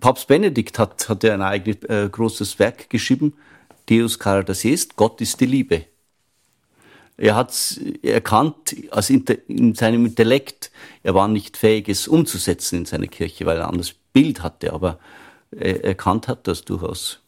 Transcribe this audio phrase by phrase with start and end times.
[0.00, 3.34] Papst Benedikt hat, hat ja ein eigenes äh, großes Werk geschrieben,
[3.88, 5.84] Deus Caritas Est, Gott ist die Liebe.
[7.16, 10.70] Er hat erkannt, also in seinem Intellekt,
[11.02, 14.72] er war nicht fähig, es umzusetzen in seiner Kirche, weil er ein anderes Bild hatte,
[14.72, 14.98] aber
[15.50, 17.20] er erkannt hat das durchaus.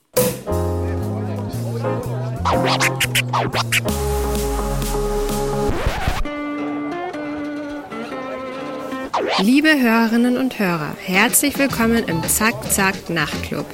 [9.43, 13.67] Liebe Hörerinnen und Hörer, herzlich willkommen im Zack Zack Nachtclub.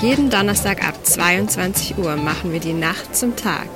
[0.00, 3.68] Jeden Donnerstag ab 22 Uhr machen wir die Nacht zum Tag.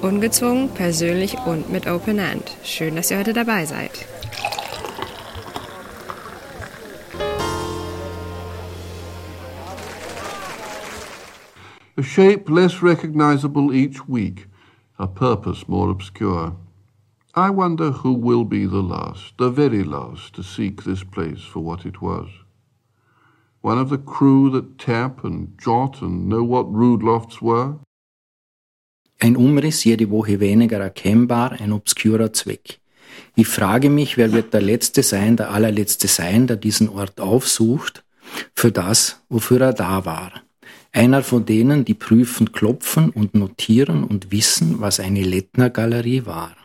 [0.00, 2.56] Ungezwungen, persönlich und mit Open End.
[2.64, 3.90] Schön, dass ihr heute dabei seid.
[11.98, 14.48] A shape less recognizable each week,
[14.96, 16.56] a purpose more obscure.
[17.34, 21.60] I wonder who will be the last, the very last, to seek this place for
[21.60, 22.28] what it was.
[23.60, 27.78] One of the crew that tap and jot and know what rude lofts were?
[29.20, 32.80] Ein Umriss jede Woche weniger erkennbar, ein obskurer Zweck.
[33.36, 38.02] Ich frage mich, wer wird der Letzte sein, der allerletzte sein, der diesen Ort aufsucht,
[38.54, 40.32] für das, wofür er da war.
[40.90, 46.56] Einer von denen, die prüfend klopfen und notieren und wissen, was eine Lettner-Galerie war.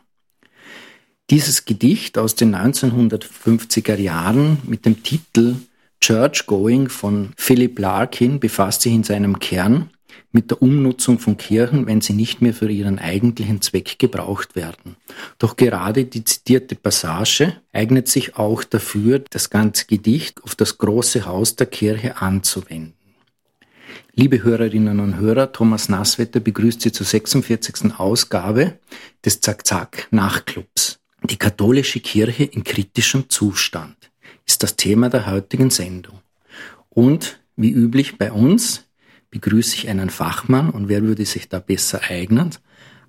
[1.32, 5.56] Dieses Gedicht aus den 1950er Jahren mit dem Titel
[6.00, 9.90] Church Going von Philip Larkin befasst sich in seinem Kern
[10.32, 14.98] mit der Umnutzung von Kirchen, wenn sie nicht mehr für ihren eigentlichen Zweck gebraucht werden.
[15.40, 21.26] Doch gerade die zitierte Passage eignet sich auch dafür, das ganze Gedicht auf das große
[21.26, 22.94] Haus der Kirche anzuwenden.
[24.14, 27.98] Liebe Hörerinnen und Hörer, Thomas Nasswetter begrüßt Sie zur 46.
[27.98, 28.78] Ausgabe
[29.26, 31.00] des Zack-Zack-Nachclubs.
[31.30, 34.12] Die katholische Kirche in kritischem Zustand
[34.46, 36.20] ist das Thema der heutigen Sendung.
[36.90, 38.86] Und wie üblich bei uns
[39.32, 42.52] begrüße ich einen Fachmann und wer würde sich da besser eignen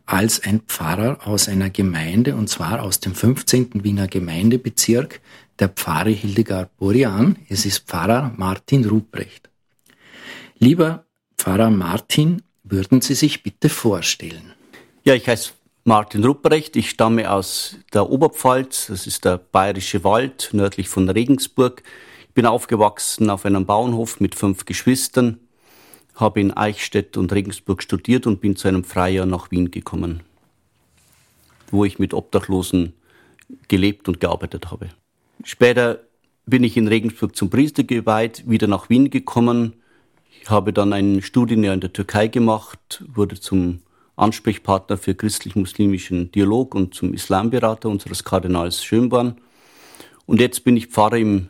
[0.07, 3.85] als ein Pfarrer aus einer Gemeinde und zwar aus dem 15.
[3.85, 5.21] Wiener Gemeindebezirk,
[5.59, 7.37] der Pfarre Hildegard Borian.
[7.49, 9.51] Es ist Pfarrer Martin Ruprecht.
[10.59, 11.05] Lieber
[11.37, 14.55] Pfarrer Martin, würden Sie sich bitte vorstellen?
[15.05, 15.53] Ja, ich heiße
[15.89, 16.75] Martin Rupprecht.
[16.75, 18.89] Ich stamme aus der Oberpfalz.
[18.89, 21.85] Das ist der Bayerische Wald, nördlich von Regensburg.
[22.27, 25.39] Ich bin aufgewachsen auf einem Bauernhof mit fünf Geschwistern,
[26.17, 30.25] habe in Eichstätt und Regensburg studiert und bin zu einem Freijahr nach Wien gekommen,
[31.71, 32.93] wo ich mit Obdachlosen
[33.69, 34.89] gelebt und gearbeitet habe.
[35.45, 36.01] Später
[36.47, 39.75] bin ich in Regensburg zum Priester geweiht, wieder nach Wien gekommen,
[40.43, 43.83] ich habe dann ein Studienjahr in der Türkei gemacht, wurde zum
[44.17, 49.37] Ansprechpartner für christlich-muslimischen Dialog und zum Islamberater unseres Kardinals Schönborn.
[50.25, 51.49] Und jetzt bin ich Pfarrer im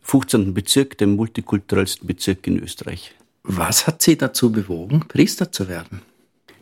[0.00, 0.54] 15.
[0.54, 3.14] Bezirk, dem multikulturellsten Bezirk in Österreich.
[3.42, 6.02] Was hat Sie dazu bewogen, Priester zu werden?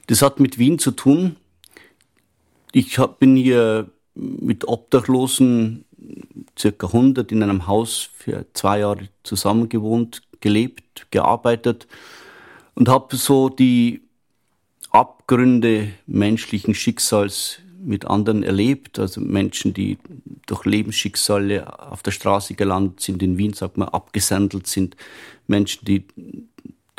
[0.09, 1.37] Das hat mit Wien zu tun.
[2.73, 5.85] Ich bin hier mit Obdachlosen,
[6.59, 11.87] circa 100, in einem Haus für zwei Jahre zusammengewohnt, gelebt, gearbeitet
[12.75, 14.04] und habe so die
[14.95, 19.99] Abgründe menschlichen Schicksals mit anderen erlebt, also Menschen, die
[20.47, 24.97] durch Lebensschicksale auf der Straße gelandet sind, in Wien sagt man abgesandelt sind,
[25.49, 26.05] Menschen, die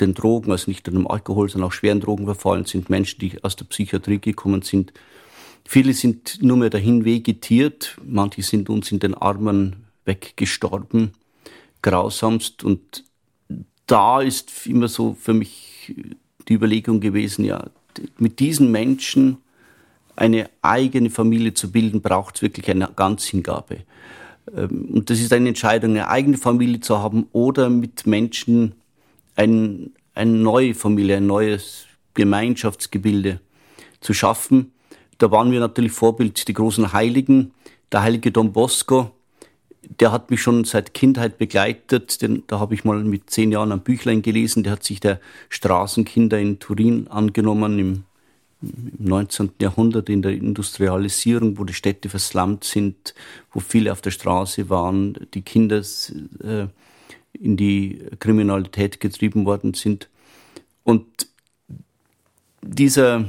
[0.02, 3.42] den Drogen, also nicht nur dem Alkohol, sondern auch schweren Drogen verfallen sind, Menschen, die
[3.46, 4.92] aus der Psychiatrie gekommen sind.
[5.64, 11.14] Viele sind nur mehr dahin vegetiert, manche sind uns in den Armen weggestorben,
[11.82, 12.62] grausamst.
[12.66, 13.06] Und
[13.88, 15.96] da ist immer so für mich
[16.50, 17.70] die Überlegung gewesen, ja,
[18.18, 19.38] mit diesen Menschen
[20.16, 23.80] eine eigene Familie zu bilden, braucht es wirklich eine Ganzhingabe.
[24.56, 28.76] Ähm, und das ist eine Entscheidung, eine eigene Familie zu haben oder mit Menschen
[29.36, 33.42] ein, eine neue Familie, ein neues Gemeinschaftsgebilde
[34.00, 34.72] zu schaffen.
[35.18, 37.52] Da waren wir natürlich Vorbild, die großen Heiligen,
[37.92, 39.12] der heilige Don Bosco,
[40.00, 42.22] der hat mich schon seit Kindheit begleitet.
[42.22, 44.64] Denn da habe ich mal mit zehn Jahren ein Büchlein gelesen.
[44.64, 48.04] Der hat sich der Straßenkinder in Turin angenommen im,
[48.62, 49.52] im 19.
[49.62, 53.14] Jahrhundert in der Industrialisierung, wo die Städte verslammt sind,
[53.52, 55.82] wo viele auf der Straße waren, die Kinder
[56.44, 56.68] äh,
[57.34, 60.10] in die Kriminalität getrieben worden sind.
[60.84, 61.28] Und
[62.62, 63.26] dieser,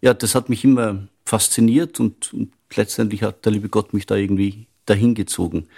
[0.00, 4.16] ja, das hat mich immer fasziniert und, und letztendlich hat der liebe Gott mich da
[4.16, 5.68] irgendwie dahingezogen.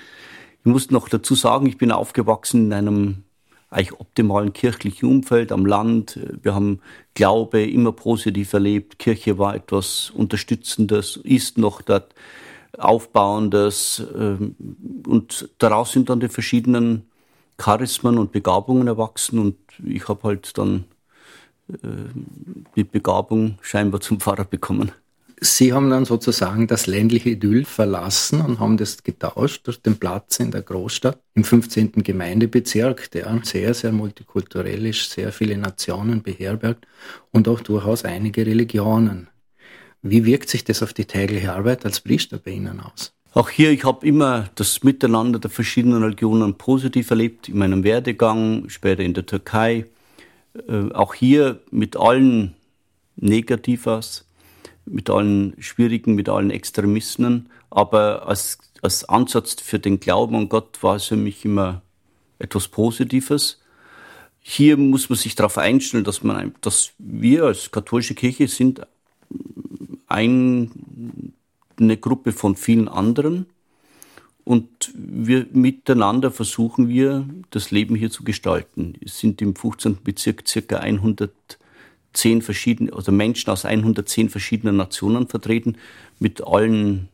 [0.61, 3.23] Ich muss noch dazu sagen, ich bin aufgewachsen in einem
[3.71, 6.19] eigentlich optimalen kirchlichen Umfeld am Land.
[6.43, 6.81] Wir haben
[7.15, 8.99] Glaube immer positiv erlebt.
[8.99, 12.15] Kirche war etwas Unterstützendes, ist noch dort
[12.79, 14.03] Aufbauendes.
[14.17, 14.57] Ähm,
[15.07, 17.07] und daraus sind dann die verschiedenen
[17.59, 20.85] Charismen und Begabungen erwachsen und ich habe halt dann
[21.69, 21.77] äh,
[22.77, 24.93] die Begabung scheinbar zum Pfarrer bekommen.
[25.39, 30.41] Sie haben dann sozusagen das ländliche Idyll verlassen und haben das getauscht durch den Platz
[30.41, 31.93] in der Großstadt im 15.
[32.03, 36.87] Gemeindebezirk, der sehr, sehr multikulturell ist, sehr viele Nationen beherbergt
[37.33, 39.29] und auch durchaus einige Religionen.
[40.01, 43.13] Wie wirkt sich das auf die tägliche Arbeit als Priester bei Ihnen aus?
[43.35, 48.71] Auch hier, ich habe immer das Miteinander der verschiedenen Religionen positiv erlebt, in meinem Werdegang,
[48.71, 49.85] später in der Türkei.
[50.69, 52.55] Äh, auch hier mit allen
[53.17, 54.26] Negativas,
[54.87, 57.51] mit allen Schwierigen, mit allen Extremismen.
[57.71, 61.83] Aber als, als Ansatz für den Glauben an Gott war es für mich immer
[62.39, 63.61] etwas Positives.
[64.41, 68.87] Hier muss man sich darauf einstellen, dass, man, dass wir als katholische Kirche sind
[70.07, 71.33] ein,
[71.79, 73.47] eine Gruppe von vielen anderen.
[74.45, 78.95] Und wir miteinander versuchen wir, das Leben hier zu gestalten.
[79.05, 79.99] Es sind im 15.
[80.05, 81.33] Bezirk circa 100
[82.17, 85.77] 110 verschiedene, also Menschen aus 110 verschiedenen Nationen vertreten,
[86.19, 87.09] mit allen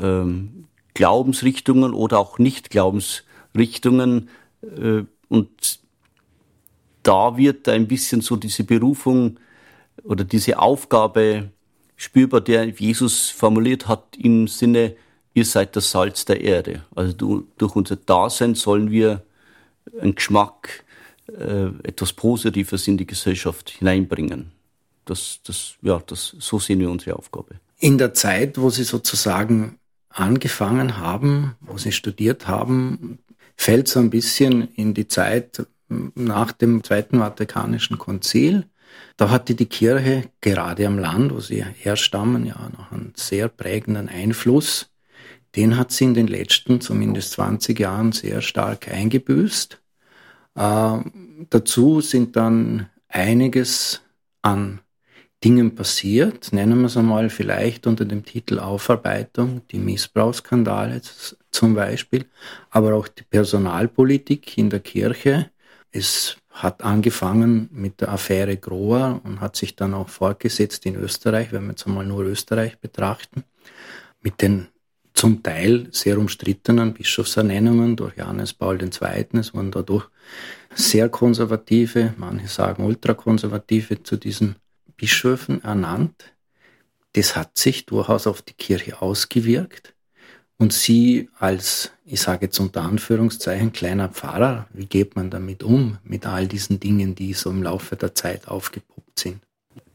[0.00, 0.64] ähm,
[0.94, 4.30] Glaubensrichtungen oder auch Nicht-Glaubensrichtungen.
[4.62, 5.80] Äh, und
[7.02, 9.38] da wird ein bisschen so diese Berufung
[10.04, 11.50] oder diese Aufgabe
[11.96, 14.96] spürbar, der Jesus formuliert hat im Sinne,
[15.34, 16.84] ihr seid das Salz der Erde.
[16.94, 19.22] Also du, durch unser Dasein sollen wir
[20.00, 20.84] einen Geschmack
[21.36, 24.52] äh, etwas Positives in die Gesellschaft hineinbringen.
[25.04, 27.56] Das, das, ja, das, so sehen wir unsere Aufgabe.
[27.78, 29.78] In der Zeit, wo Sie sozusagen
[30.10, 33.18] angefangen haben, wo Sie studiert haben,
[33.56, 38.66] fällt so ein bisschen in die Zeit nach dem Zweiten Vatikanischen Konzil.
[39.16, 44.08] Da hatte die Kirche gerade am Land, wo sie herstammen, ja noch einen sehr prägenden
[44.08, 44.90] Einfluss.
[45.56, 49.80] Den hat sie in den letzten zumindest 20 Jahren sehr stark eingebüßt.
[50.58, 50.98] Äh,
[51.50, 54.02] dazu sind dann einiges
[54.42, 54.80] an
[55.44, 61.00] Dingen passiert, nennen wir es einmal vielleicht unter dem Titel Aufarbeitung, die Missbrauchsskandale
[61.52, 62.24] zum Beispiel,
[62.70, 65.50] aber auch die Personalpolitik in der Kirche.
[65.92, 71.52] Es hat angefangen mit der Affäre Grohr und hat sich dann auch fortgesetzt in Österreich,
[71.52, 73.44] wenn wir jetzt einmal nur Österreich betrachten,
[74.20, 74.66] mit den
[75.18, 78.88] zum Teil sehr umstrittenen Bischofsernennungen durch Johannes Paul II.
[79.32, 80.06] Es wurden dadurch
[80.76, 84.54] sehr konservative, manche sagen ultrakonservative zu diesen
[84.96, 86.32] Bischöfen ernannt.
[87.14, 89.92] Das hat sich durchaus auf die Kirche ausgewirkt.
[90.56, 95.98] Und Sie als, ich sage jetzt unter Anführungszeichen, kleiner Pfarrer, wie geht man damit um,
[96.04, 99.40] mit all diesen Dingen, die so im Laufe der Zeit aufgepuppt sind?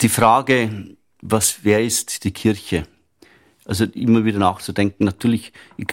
[0.02, 2.84] Die Frage, was, wer ist die Kirche?
[3.66, 5.06] Also immer wieder nachzudenken.
[5.06, 5.88] Natürlich, ich,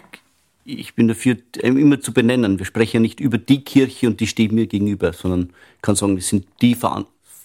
[0.65, 2.59] ich bin dafür, immer zu benennen.
[2.59, 5.97] Wir sprechen ja nicht über die Kirche und die steht mir gegenüber, sondern ich kann
[5.97, 6.77] sagen, es sind die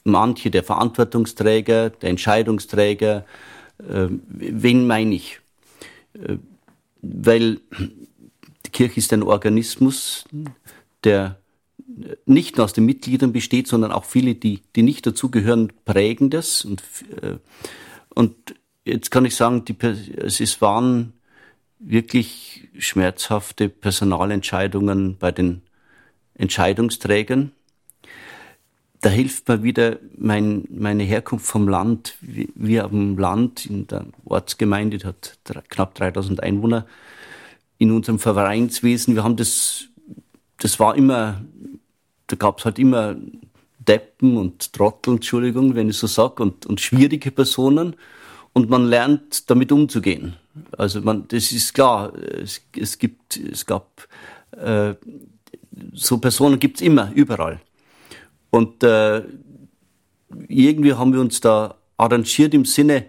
[0.04, 3.26] manche der Verantwortungsträger, der Entscheidungsträger.
[3.80, 5.40] Äh, wen meine ich?
[6.14, 6.38] Äh,
[7.02, 7.60] weil
[8.66, 10.26] die Kirche ist ein Organismus,
[11.04, 11.40] der
[12.26, 16.66] nicht nur aus den Mitgliedern besteht, sondern auch viele, die, die nicht dazugehören, prägen das.
[16.66, 16.82] Und,
[17.22, 17.36] äh,
[18.14, 18.36] und
[18.86, 21.14] jetzt kann ich sagen, die, es waren
[21.80, 25.62] wirklich schmerzhafte Personalentscheidungen bei den
[26.36, 27.52] Entscheidungsträgern.
[29.02, 32.16] Da hilft mir wieder mein, meine Herkunft vom Land.
[32.22, 35.38] Wir haben Land in der Ortsgemeinde, die hat
[35.70, 36.88] knapp 3000 Einwohner.
[37.78, 39.90] In unserem Vereinswesen, wir haben das,
[40.58, 41.42] das war immer,
[42.28, 43.16] da gab es halt immer
[43.80, 47.96] Deppen und Trottel, Entschuldigung, wenn ich so sag, und, und schwierige Personen
[48.56, 50.38] und man lernt damit umzugehen.
[50.78, 52.16] Also man, das ist klar.
[52.16, 54.08] Es, es gibt, es gab
[54.52, 54.96] äh,
[55.94, 57.60] so Personen gibt's immer überall.
[58.50, 59.24] Und äh,
[60.48, 63.08] irgendwie haben wir uns da arrangiert im Sinne,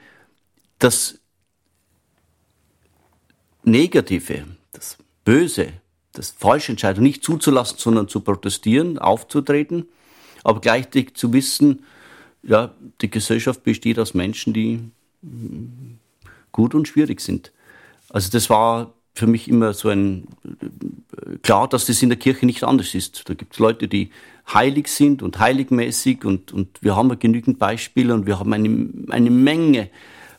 [0.80, 1.20] das
[3.62, 5.68] Negative, das Böse,
[6.12, 9.88] das falsche Entscheidung nicht zuzulassen, sondern zu protestieren, aufzutreten,
[10.42, 11.84] aber gleichzeitig zu wissen,
[12.42, 14.90] ja, die Gesellschaft besteht aus Menschen, die
[16.52, 17.52] gut und schwierig sind.
[18.08, 20.28] Also das war für mich immer so ein
[21.42, 23.28] klar, dass das in der Kirche nicht anders ist.
[23.28, 24.10] Da gibt es Leute, die
[24.52, 28.88] heilig sind und heiligmäßig und, und wir haben ja genügend Beispiele und wir haben eine,
[29.10, 29.90] eine Menge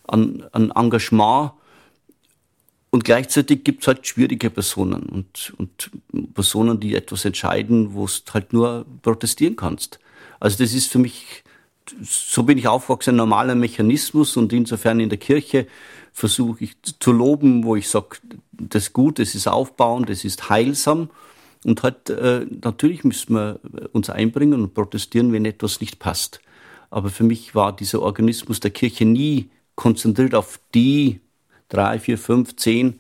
[0.08, 1.52] an, an Engagement
[2.90, 5.92] und gleichzeitig gibt es halt schwierige Personen und, und
[6.34, 10.00] Personen, die etwas entscheiden, wo du halt nur protestieren kannst.
[10.40, 11.44] Also das ist für mich
[12.02, 15.68] so bin ich aufgewachsen, ein normaler Mechanismus und insofern in der Kirche
[16.14, 18.18] versuche ich zu loben, wo ich sage,
[18.52, 21.10] das ist gut, das ist aufbauend, das ist heilsam
[21.64, 23.60] Und halt, äh, natürlich müssen wir
[23.94, 26.42] uns einbringen und protestieren, wenn etwas nicht passt.
[26.90, 31.20] Aber für mich war dieser Organismus der Kirche nie konzentriert auf die
[31.70, 33.00] drei, vier, fünf, zehn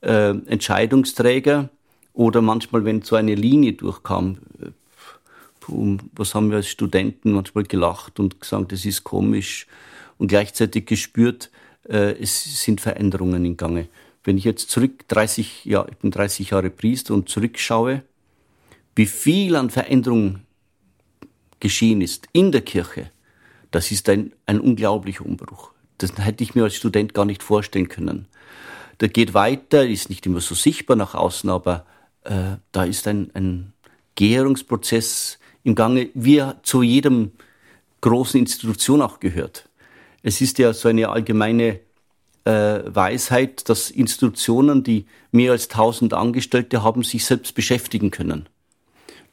[0.00, 1.68] äh, Entscheidungsträger
[2.12, 4.38] oder manchmal, wenn so eine Linie durchkam,
[5.68, 9.66] äh, was haben wir als Studenten manchmal gelacht und gesagt, das ist komisch
[10.18, 11.50] und gleichzeitig gespürt,
[11.88, 13.88] äh, es sind Veränderungen in Gange.
[14.24, 18.02] Wenn ich jetzt zurück 30, ja, ich bin 30 Jahre Priester und zurückschaue,
[18.94, 20.40] wie viel an Veränderung
[21.60, 23.10] geschehen ist in der Kirche,
[23.70, 25.72] das ist ein, ein unglaublicher Umbruch.
[25.98, 28.26] Das hätte ich mir als Student gar nicht vorstellen können.
[29.00, 31.86] Der geht weiter, ist nicht immer so sichtbar nach außen, aber
[32.24, 33.72] äh, da ist ein, ein
[34.14, 37.32] Gärungsprozess im Gange, wie er zu jedem
[38.00, 39.68] großen Institution auch gehört.
[40.22, 41.80] Es ist ja so eine allgemeine
[42.44, 48.48] äh, Weisheit, dass Institutionen, die mehr als tausend Angestellte haben, sich selbst beschäftigen können.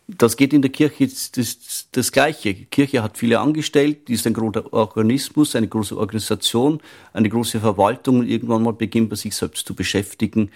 [0.07, 2.53] Das geht in der Kirche das, das Gleiche.
[2.53, 6.79] Die Kirche hat viele Angestellte, die ist ein großer Organismus, eine große Organisation,
[7.11, 10.51] eine große Verwaltung und irgendwann mal beginnt man sich selbst zu beschäftigen.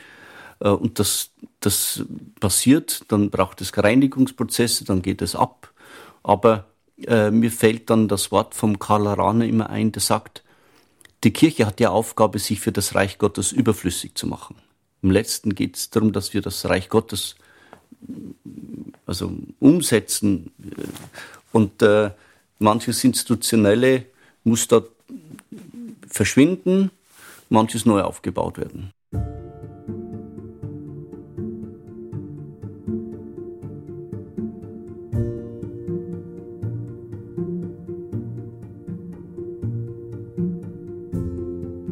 [0.60, 2.04] Äh, und das, das
[2.40, 5.72] passiert, dann braucht es Reinigungsprozesse, dann geht es ab.
[6.24, 6.66] Aber
[7.08, 10.44] äh, mir fällt dann das Wort vom Karl Rahner immer ein, der sagt,
[11.24, 14.56] die Kirche hat die Aufgabe, sich für das Reich Gottes überflüssig zu machen.
[15.02, 17.36] Im letzten geht es darum, dass wir das Reich Gottes
[19.06, 20.52] also umsetzen.
[21.52, 22.12] Und äh,
[22.60, 24.06] manches Institutionelle
[24.44, 24.84] muss da
[26.08, 26.92] verschwinden,
[27.50, 28.94] manches neu aufgebaut werden.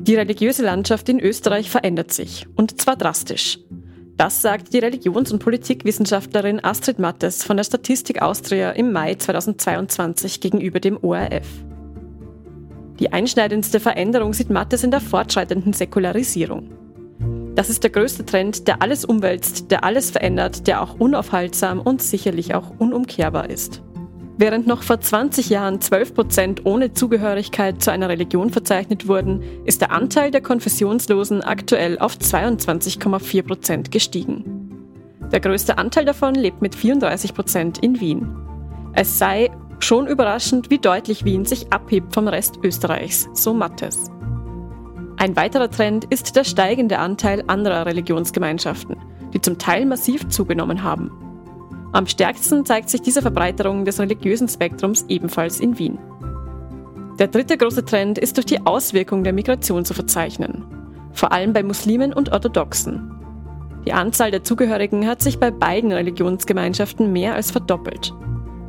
[0.08, 3.60] Die religiöse Landschaft in Österreich verändert sich, und zwar drastisch.
[4.16, 10.40] Das sagt die Religions- und Politikwissenschaftlerin Astrid Mattes von der Statistik Austria im Mai 2022
[10.40, 11.48] gegenüber dem ORF.
[13.02, 16.72] Die einschneidendste Veränderung sieht Mattes in der fortschreitenden Säkularisierung.
[17.56, 22.02] Das ist der größte Trend, der alles umwälzt, der alles verändert, der auch unaufhaltsam und
[22.02, 23.84] sicherlich auch unumkehrbar ist.
[24.40, 29.82] Während noch vor 20 Jahren 12 Prozent ohne Zugehörigkeit zu einer Religion verzeichnet wurden, ist
[29.82, 34.78] der Anteil der Konfessionslosen aktuell auf 22,4 Prozent gestiegen.
[35.32, 38.36] Der größte Anteil davon lebt mit 34 Prozent in Wien.
[38.94, 44.12] Es sei schon überraschend, wie deutlich Wien sich abhebt vom Rest Österreichs, so Mattes.
[45.18, 48.98] Ein weiterer Trend ist der steigende Anteil anderer Religionsgemeinschaften,
[49.34, 51.27] die zum Teil massiv zugenommen haben.
[51.94, 55.98] Am stärksten zeigt sich diese Verbreiterung des religiösen Spektrums ebenfalls in Wien.
[57.20, 60.66] Der dritte große Trend ist durch die Auswirkung der Migration zu verzeichnen,
[61.14, 63.12] vor allem bei Muslimen und Orthodoxen.
[63.86, 68.14] Die Anzahl der Zugehörigen hat sich bei beiden Religionsgemeinschaften mehr als verdoppelt.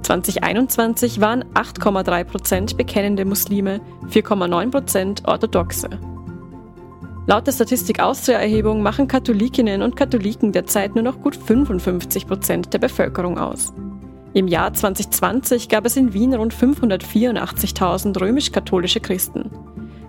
[0.03, 5.91] 2021 waren 8,3 Prozent bekennende Muslime, 4,9 Prozent Orthodoxe.
[7.29, 12.79] Laut der Statistik Austria-Erhebung machen Katholikinnen und Katholiken derzeit nur noch gut 55 Prozent der
[12.79, 13.75] Bevölkerung aus.
[14.33, 19.51] Im Jahr 2020 gab es in Wien rund 584.000 römisch-katholische Christen.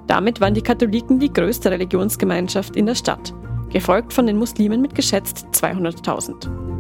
[0.08, 3.34] Damit waren die Katholiken die größte Religionsgemeinschaft in der Stadt,
[3.70, 6.79] gefolgt von den Muslimen mit geschätzt 200.000.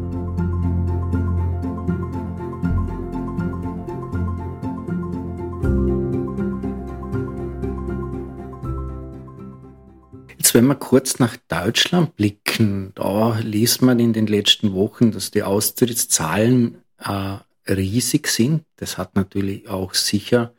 [10.49, 15.29] Jetzt, wenn wir kurz nach Deutschland blicken, da liest man in den letzten Wochen, dass
[15.29, 17.37] die Austrittszahlen äh,
[17.71, 18.63] riesig sind.
[18.77, 20.55] Das hat natürlich auch sicher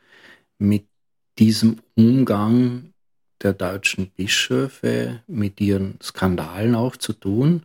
[0.57, 0.85] mit
[1.39, 2.93] diesem Umgang
[3.41, 7.63] der deutschen Bischöfe, mit ihren Skandalen auch zu tun.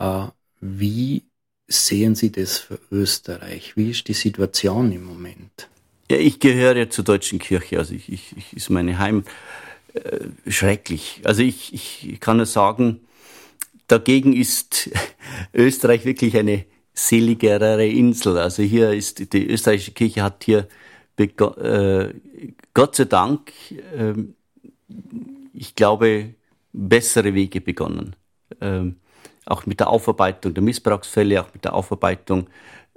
[0.00, 0.26] Äh,
[0.60, 1.22] wie
[1.68, 3.76] sehen Sie das für Österreich?
[3.76, 5.68] Wie ist die Situation im Moment?
[6.10, 9.22] Ja, ich gehöre zur deutschen Kirche, also ich, ich, ich ist meine Heim
[9.94, 11.20] äh, schrecklich.
[11.24, 13.00] Also ich, ich kann nur sagen,
[13.88, 14.90] dagegen ist
[15.52, 18.38] Österreich wirklich eine seligerere Insel.
[18.38, 20.68] Also hier ist die österreichische Kirche hat hier
[21.18, 22.14] äh,
[22.74, 24.14] Gott sei Dank, äh,
[25.52, 26.34] ich glaube,
[26.72, 28.16] bessere Wege begonnen.
[28.60, 28.96] Ähm,
[29.44, 32.48] auch mit der Aufarbeitung der Missbrauchsfälle, auch mit der Aufarbeitung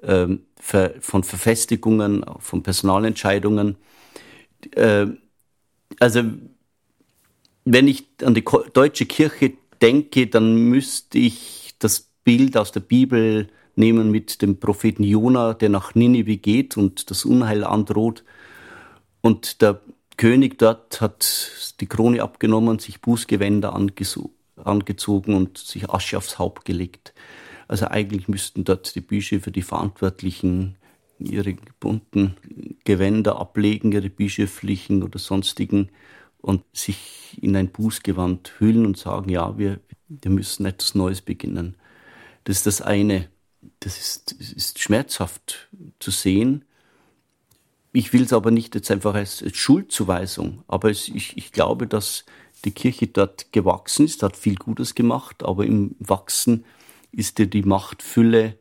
[0.01, 3.77] ähm, von Verfestigungen, von Personalentscheidungen.
[4.71, 5.07] Äh,
[5.99, 6.23] also
[7.65, 13.47] wenn ich an die deutsche Kirche denke, dann müsste ich das Bild aus der Bibel
[13.75, 18.23] nehmen mit dem Propheten Jona, der nach Ninive geht und das Unheil androht.
[19.21, 19.81] Und der
[20.17, 27.13] König dort hat die Krone abgenommen, sich Bußgewänder angezogen und sich Asche aufs Haupt gelegt.
[27.67, 30.77] Also eigentlich müssten dort die Bischöfe, die Verantwortlichen,
[31.19, 32.35] ihre bunten
[32.83, 35.89] Gewänder ablegen, ihre bischöflichen oder sonstigen,
[36.45, 41.75] und sich in ein Bußgewand hüllen und sagen, ja, wir, wir müssen etwas Neues beginnen.
[42.43, 43.27] Das ist das eine.
[43.79, 46.63] Das ist, ist schmerzhaft zu sehen.
[47.93, 51.87] Ich will es aber nicht jetzt einfach als, als Schuldzuweisung, aber es, ich, ich glaube,
[51.87, 52.25] dass
[52.63, 56.63] die Kirche dort gewachsen ist, hat viel Gutes gemacht, aber im Wachsen
[57.11, 58.59] ist dir die Machtfülle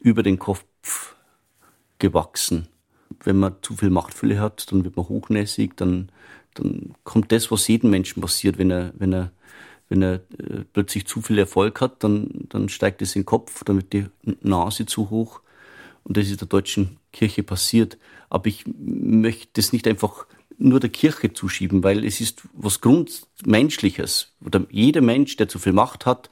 [0.00, 1.16] über den Kopf
[1.98, 2.68] gewachsen.
[3.24, 6.10] Wenn man zu viel Machtfülle hat, dann wird man hochnäsig, dann
[6.54, 9.30] dann kommt das, was jedem Menschen passiert, wenn er, wenn er,
[9.88, 13.62] wenn er äh, plötzlich zu viel Erfolg hat, dann, dann steigt es in den Kopf,
[13.66, 14.06] wird die
[14.42, 15.40] Nase zu hoch.
[16.04, 17.96] Und das ist der deutschen Kirche passiert.
[18.28, 20.26] Aber ich möchte das nicht einfach
[20.58, 24.32] nur der Kirche zuschieben, weil es ist was Grundmenschliches.
[24.44, 26.30] Oder jeder Mensch, der zu viel Macht hat,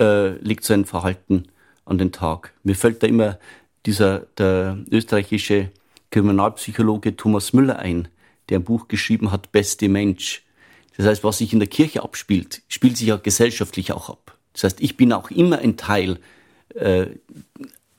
[0.00, 1.44] äh, legt sein Verhalten
[1.84, 2.52] an den Tag.
[2.62, 3.38] Mir fällt da immer
[3.86, 5.70] dieser, der österreichische
[6.10, 8.08] Kriminalpsychologe Thomas Müller ein,
[8.48, 10.42] der ein Buch geschrieben hat, Beste Mensch.
[10.96, 14.36] Das heißt, was sich in der Kirche abspielt, spielt sich ja gesellschaftlich auch ab.
[14.52, 16.18] Das heißt, ich bin auch immer ein Teil
[16.74, 17.06] äh,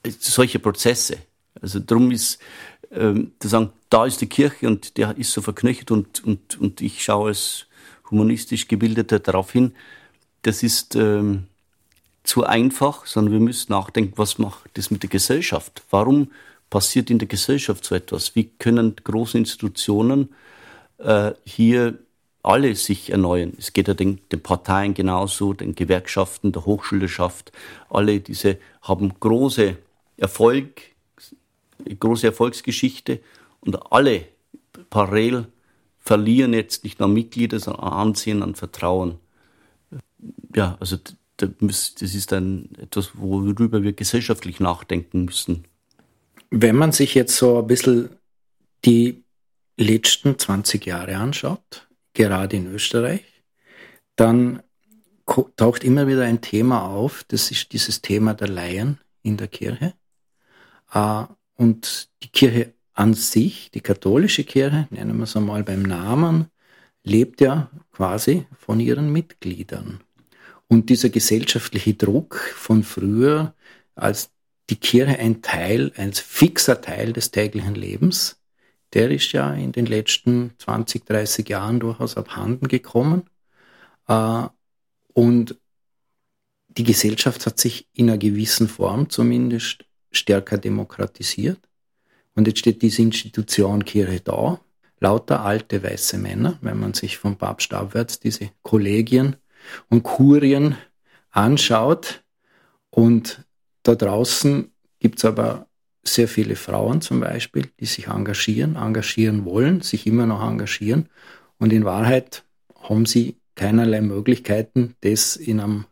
[0.06, 1.18] solcher Prozesse.
[1.62, 2.40] Also darum ist
[2.92, 6.82] ähm, zu sagen, da ist die Kirche und der ist so verknöchert und, und, und
[6.82, 7.68] ich schaue als
[8.10, 9.74] humanistisch Gebildeter darauf hin,
[10.44, 11.48] das ist ähm,
[12.24, 15.84] zu einfach, sondern wir müssen nachdenken, was macht das mit der Gesellschaft?
[15.90, 16.32] Warum
[16.74, 18.36] passiert in der Gesellschaft so etwas?
[18.36, 20.34] Wie können große Institutionen
[20.98, 22.00] äh, hier
[22.42, 23.54] alle sich erneuern?
[23.60, 27.52] Es geht ja den, den Parteien genauso, den Gewerkschaften, der Hochschülerschaft.
[27.92, 29.78] Alle diese haben große
[30.18, 30.82] Erfolg,
[32.00, 33.20] große Erfolgsgeschichte
[33.60, 34.26] und alle
[34.90, 35.46] parallel
[36.00, 39.20] verlieren jetzt nicht nur Mitglieder, sondern an Ansehen, an Vertrauen.
[40.56, 40.98] Ja, also
[41.38, 45.66] das ist dann etwas, worüber wir gesellschaftlich nachdenken müssen.
[46.56, 48.10] Wenn man sich jetzt so ein bisschen
[48.86, 49.24] die
[49.76, 53.24] letzten 20 Jahre anschaut, gerade in Österreich,
[54.16, 54.62] dann
[55.56, 59.96] taucht immer wieder ein Thema auf, das ist dieses Thema der Laien in der Kirche.
[60.94, 61.24] Äh,
[61.56, 66.52] und die Kirche an sich, die katholische Kirche, nennen wir es einmal beim Namen,
[67.02, 70.02] lebt ja quasi von ihren Mitgliedern.
[70.68, 73.56] Und dieser gesellschaftliche Druck von früher,
[73.96, 74.33] als
[74.70, 78.40] die Kirche ein Teil, ein fixer Teil des täglichen Lebens.
[78.94, 83.30] Der ist ja in den letzten 20, 30 Jahren durchaus abhanden gekommen.
[84.08, 84.48] Äh,
[85.14, 85.56] und
[86.70, 91.60] die Gesellschaft hat sich in einer gewissen Form zumindest stärker demokratisiert.
[92.36, 94.60] Und jetzt steht diese Institution Kirche da,
[95.00, 99.36] lauter alte weiße Männer, wenn man sich vom Papst abwärts diese Kollegien
[99.90, 100.78] und Kurien
[101.30, 102.24] anschaut.
[102.90, 103.44] Und
[103.84, 105.68] da draußen gibt es aber
[106.04, 111.10] sehr viele Frauen zum Beispiel, die sich engagieren, engagieren wollen, sich immer noch engagieren.
[111.60, 112.44] Und in Wahrheit
[112.82, 115.86] haben sie keinerlei Möglichkeiten, das in einem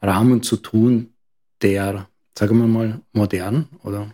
[0.00, 1.12] Rahmen zu tun,
[1.60, 4.12] der, sagen wir mal, modern oder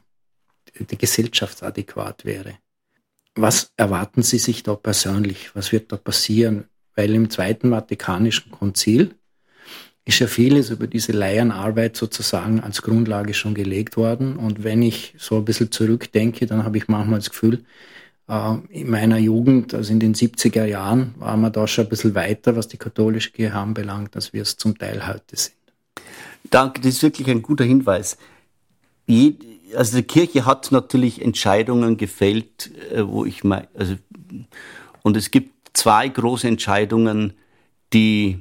[0.86, 2.54] gesellschaftsadäquat wäre.
[3.34, 5.54] Was erwarten Sie sich da persönlich?
[5.54, 6.64] Was wird da passieren?
[6.94, 9.14] Weil im Zweiten Vatikanischen Konzil
[10.08, 14.36] ist ja vieles über diese Laienarbeit sozusagen als Grundlage schon gelegt worden.
[14.36, 17.62] Und wenn ich so ein bisschen zurückdenke, dann habe ich manchmal das Gefühl,
[18.26, 22.14] äh, in meiner Jugend, also in den 70er Jahren, waren wir da schon ein bisschen
[22.14, 25.56] weiter, was die katholische Kirche anbelangt, als wir es zum Teil heute sind.
[26.48, 28.16] Danke, das ist wirklich ein guter Hinweis.
[29.76, 33.96] also die Kirche hat natürlich Entscheidungen gefällt, äh, wo ich meine, also,
[35.02, 37.34] und es gibt zwei große Entscheidungen,
[37.92, 38.38] die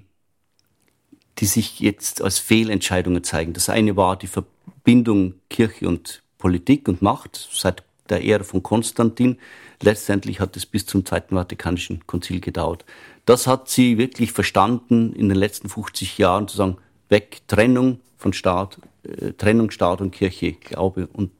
[1.40, 3.54] die sich jetzt als Fehlentscheidungen zeigen.
[3.54, 9.38] Das eine war die Verbindung Kirche und Politik und Macht seit der Ära von Konstantin.
[9.82, 12.86] Letztendlich hat es bis zum Zweiten Vatikanischen Konzil gedauert.
[13.26, 16.78] Das hat sie wirklich verstanden in den letzten 50 Jahren zu sagen,
[17.10, 21.32] weg Trennung von Staat, äh, Trennung Staat und Kirche, Glaube und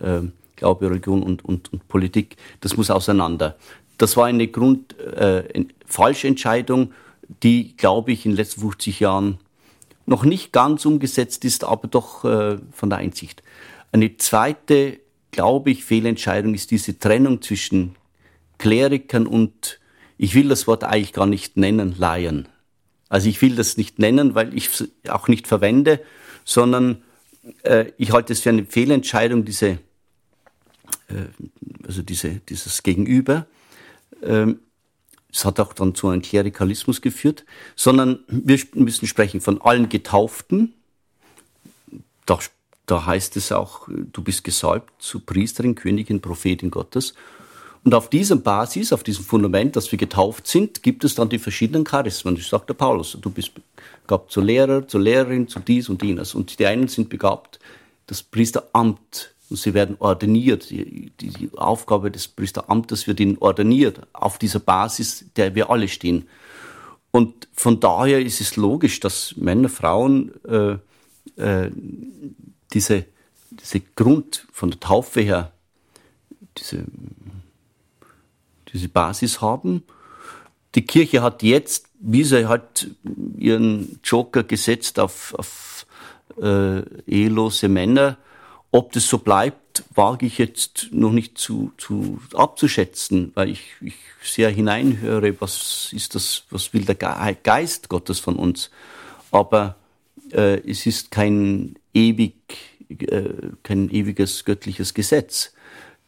[0.00, 0.20] äh,
[0.56, 2.36] Glaube, Religion und, und, und Politik.
[2.60, 3.56] Das muss auseinander.
[3.96, 5.44] Das war eine Grund äh,
[5.86, 6.92] falsche Entscheidung
[7.42, 9.38] die, glaube ich, in den letzten 50 Jahren
[10.06, 13.42] noch nicht ganz umgesetzt ist, aber doch äh, von der Einsicht.
[13.92, 17.96] Eine zweite, glaube ich, Fehlentscheidung ist diese Trennung zwischen
[18.58, 19.78] Klerikern und,
[20.18, 22.46] ich will das Wort eigentlich gar nicht nennen, Laien.
[23.08, 26.00] Also ich will das nicht nennen, weil ich es auch nicht verwende,
[26.44, 27.02] sondern
[27.62, 29.78] äh, ich halte es für eine Fehlentscheidung, diese,
[31.08, 31.28] äh,
[31.86, 33.46] also diese, dieses Gegenüber.
[34.22, 34.60] Ähm,
[35.32, 37.44] es hat auch dann zu einem Klerikalismus geführt,
[37.76, 40.74] sondern wir müssen sprechen von allen Getauften.
[42.26, 42.38] da,
[42.86, 47.14] da heißt es auch, du bist gesalbt zu Priesterin, Königin, Prophetin Gottes.
[47.82, 51.38] Und auf dieser Basis, auf diesem Fundament, dass wir getauft sind, gibt es dann die
[51.38, 52.34] verschiedenen Charismen.
[52.34, 53.16] Das sagt der Paulus.
[53.20, 53.52] Du bist
[54.02, 56.34] begabt zu Lehrer, zur Lehrerin, zu dies und jenes.
[56.34, 57.58] Und die einen sind begabt,
[58.06, 59.34] das Priesteramt.
[59.50, 60.70] Und sie werden ordiniert.
[60.70, 64.00] Die, die, Aufgabe des Priesteramtes wird ihnen ordiniert.
[64.12, 66.28] Auf dieser Basis, der wir alle stehen.
[67.10, 70.76] Und von daher ist es logisch, dass Männer, Frauen äh,
[71.42, 71.70] äh,
[72.72, 73.04] diese,
[73.50, 75.50] diese Grund von der Taufe her,
[76.56, 76.84] diese
[78.72, 79.82] diese Basis haben.
[80.74, 82.86] Die Kirche hat jetzt, wie sie hat
[83.36, 85.86] ihren Joker gesetzt auf, auf
[86.40, 88.16] äh, ehelose Männer.
[88.72, 93.94] Ob das so bleibt, wage ich jetzt noch nicht zu, zu abzuschätzen, weil ich, ich
[94.22, 98.70] sehr hineinhöre, was ist das, was will der Geist Gottes von uns.
[99.30, 99.76] Aber
[100.32, 102.34] äh, es ist kein ewig,
[102.88, 103.30] äh,
[103.62, 105.52] kein ewiges göttliches Gesetz,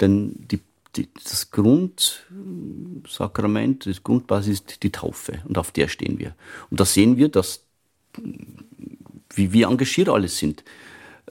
[0.00, 0.60] denn die
[0.96, 6.34] die, das Grundsakrament, das Grundbasis ist die Taufe und auf der stehen wir.
[6.70, 7.64] Und da sehen wir, dass
[9.34, 10.62] wie, wie engagiert alle sind.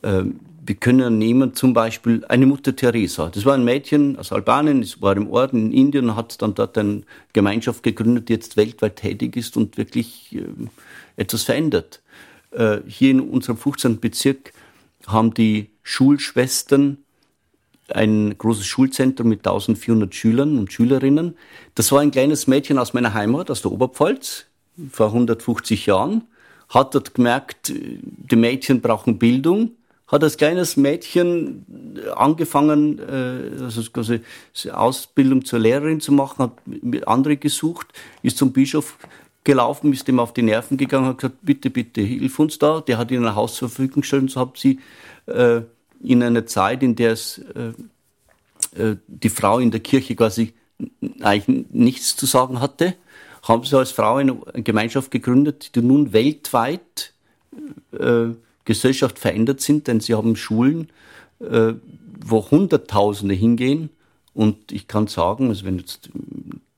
[0.02, 3.30] Ähm, wir können nehmen zum Beispiel eine Mutter Teresa.
[3.30, 6.78] Das war ein Mädchen aus Albanien, es war im Orden in Indien, hat dann dort
[6.78, 7.02] eine
[7.34, 10.44] Gemeinschaft gegründet, die jetzt weltweit tätig ist und wirklich äh,
[11.18, 12.02] etwas verändert.
[12.52, 14.00] Äh, hier in unserem 15.
[14.00, 14.54] Bezirk
[15.08, 16.98] haben die Schulschwestern
[17.90, 21.36] ein großes Schulzentrum mit 1400 Schülern und Schülerinnen.
[21.74, 24.46] Das war ein kleines Mädchen aus meiner Heimat, aus der Oberpfalz,
[24.92, 26.24] vor 150 Jahren,
[26.70, 29.72] hat dort gemerkt, die Mädchen brauchen Bildung,
[30.12, 31.66] hat als kleines Mädchen
[32.16, 34.22] angefangen, äh, also quasi
[34.72, 37.88] Ausbildung zur Lehrerin zu machen, hat andere gesucht,
[38.22, 38.98] ist zum Bischof
[39.44, 42.82] gelaufen, ist dem auf die Nerven gegangen, hat gesagt, bitte, bitte, hilf uns da.
[42.82, 44.80] Der hat ihnen ein Haus zur Verfügung gestellt und so hat sie
[45.28, 45.62] äh,
[46.04, 50.54] in einer Zeit, in der es äh, äh, die Frau in der Kirche quasi
[51.22, 52.96] eigentlich nichts zu sagen hatte,
[53.44, 57.14] haben sie als Frau eine Gemeinschaft gegründet, die nun weltweit
[57.98, 58.30] äh,
[58.66, 60.90] Gesellschaft verändert sind, denn sie haben Schulen,
[61.40, 61.74] äh,
[62.24, 63.90] wo Hunderttausende hingehen.
[64.34, 66.10] Und ich kann sagen, also wenn jetzt,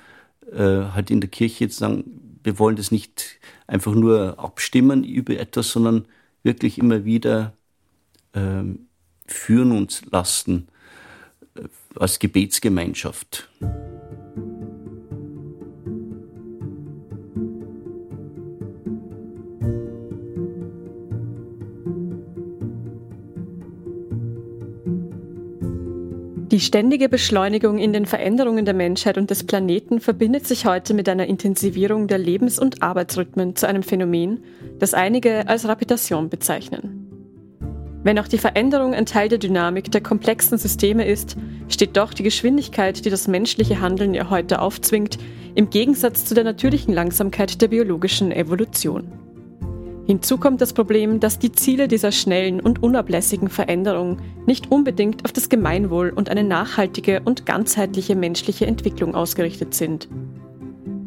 [0.53, 0.59] äh,
[0.93, 5.71] halt in der Kirche jetzt sagen, wir wollen das nicht einfach nur abstimmen über etwas,
[5.71, 6.05] sondern
[6.43, 7.53] wirklich immer wieder
[8.35, 8.87] ähm,
[9.25, 10.67] führen uns lassen
[11.95, 13.49] als Gebetsgemeinschaft.
[26.55, 31.09] Die ständige Beschleunigung in den Veränderungen der Menschheit und des Planeten verbindet sich heute mit
[31.09, 34.41] einer Intensivierung der Lebens- und Arbeitsrhythmen zu einem Phänomen,
[34.79, 37.09] das einige als Rapitation bezeichnen.
[38.03, 41.35] Wenn auch die Veränderung ein Teil der Dynamik der komplexen Systeme ist,
[41.67, 45.17] steht doch die Geschwindigkeit, die das menschliche Handeln ihr heute aufzwingt,
[45.55, 49.24] im Gegensatz zu der natürlichen Langsamkeit der biologischen Evolution.
[50.07, 55.31] Hinzu kommt das Problem, dass die Ziele dieser schnellen und unablässigen Veränderung nicht unbedingt auf
[55.31, 60.07] das Gemeinwohl und eine nachhaltige und ganzheitliche menschliche Entwicklung ausgerichtet sind.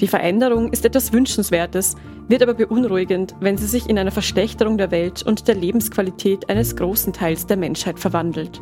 [0.00, 1.94] Die Veränderung ist etwas Wünschenswertes,
[2.28, 6.74] wird aber beunruhigend, wenn sie sich in einer Verschlechterung der Welt und der Lebensqualität eines
[6.74, 8.60] großen Teils der Menschheit verwandelt.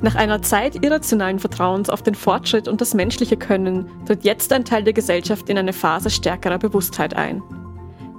[0.00, 4.64] Nach einer Zeit irrationalen Vertrauens auf den Fortschritt und das menschliche Können tritt jetzt ein
[4.64, 7.42] Teil der Gesellschaft in eine Phase stärkerer Bewusstheit ein.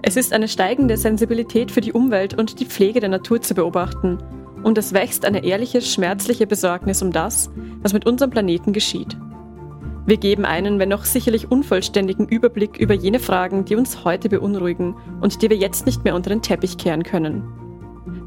[0.07, 4.19] Es ist eine steigende Sensibilität für die Umwelt und die Pflege der Natur zu beobachten.
[4.61, 7.49] Und es wächst eine ehrliche, schmerzliche Besorgnis um das,
[7.81, 9.17] was mit unserem Planeten geschieht.
[10.05, 14.95] Wir geben einen, wenn auch sicherlich unvollständigen Überblick über jene Fragen, die uns heute beunruhigen
[15.21, 17.43] und die wir jetzt nicht mehr unter den Teppich kehren können.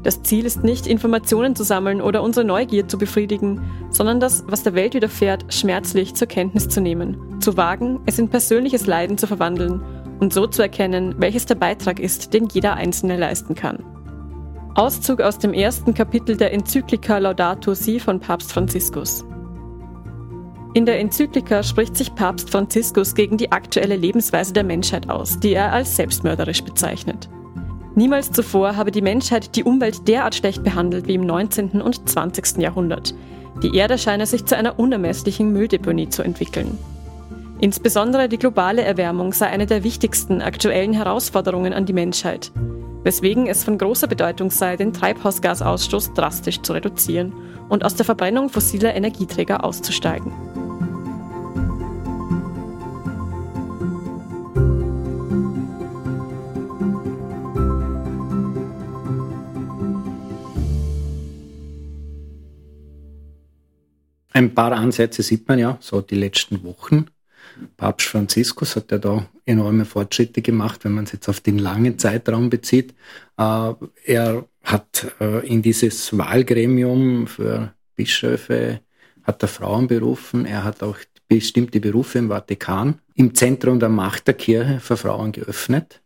[0.03, 4.63] Das Ziel ist nicht, Informationen zu sammeln oder unsere Neugier zu befriedigen, sondern das, was
[4.63, 9.27] der Welt widerfährt, schmerzlich zur Kenntnis zu nehmen, zu wagen, es in persönliches Leiden zu
[9.27, 9.81] verwandeln
[10.19, 13.83] und so zu erkennen, welches der Beitrag ist, den jeder Einzelne leisten kann.
[14.75, 19.25] Auszug aus dem ersten Kapitel der Enzyklika Laudato Si von Papst Franziskus.
[20.75, 25.53] In der Enzyklika spricht sich Papst Franziskus gegen die aktuelle Lebensweise der Menschheit aus, die
[25.53, 27.27] er als selbstmörderisch bezeichnet.
[27.95, 31.81] Niemals zuvor habe die Menschheit die Umwelt derart schlecht behandelt wie im 19.
[31.81, 32.59] und 20.
[32.59, 33.15] Jahrhundert.
[33.63, 36.77] Die Erde scheine sich zu einer unermesslichen Mülldeponie zu entwickeln.
[37.61, 42.53] Insbesondere die globale Erwärmung sei eine der wichtigsten aktuellen Herausforderungen an die Menschheit,
[43.03, 47.33] weswegen es von großer Bedeutung sei, den Treibhausgasausstoß drastisch zu reduzieren
[47.67, 50.31] und aus der Verbrennung fossiler Energieträger auszusteigen.
[64.31, 67.07] Ein paar Ansätze sieht man ja, so die letzten Wochen.
[67.77, 71.97] Papst Franziskus hat ja da enorme Fortschritte gemacht, wenn man es jetzt auf den langen
[71.97, 72.93] Zeitraum bezieht.
[73.37, 73.73] Äh,
[74.05, 78.81] er hat äh, in dieses Wahlgremium für Bischöfe
[79.23, 80.45] hat er Frauen berufen.
[80.45, 85.31] Er hat auch bestimmte Berufe im Vatikan im Zentrum der Macht der Kirche für Frauen
[85.31, 86.01] geöffnet.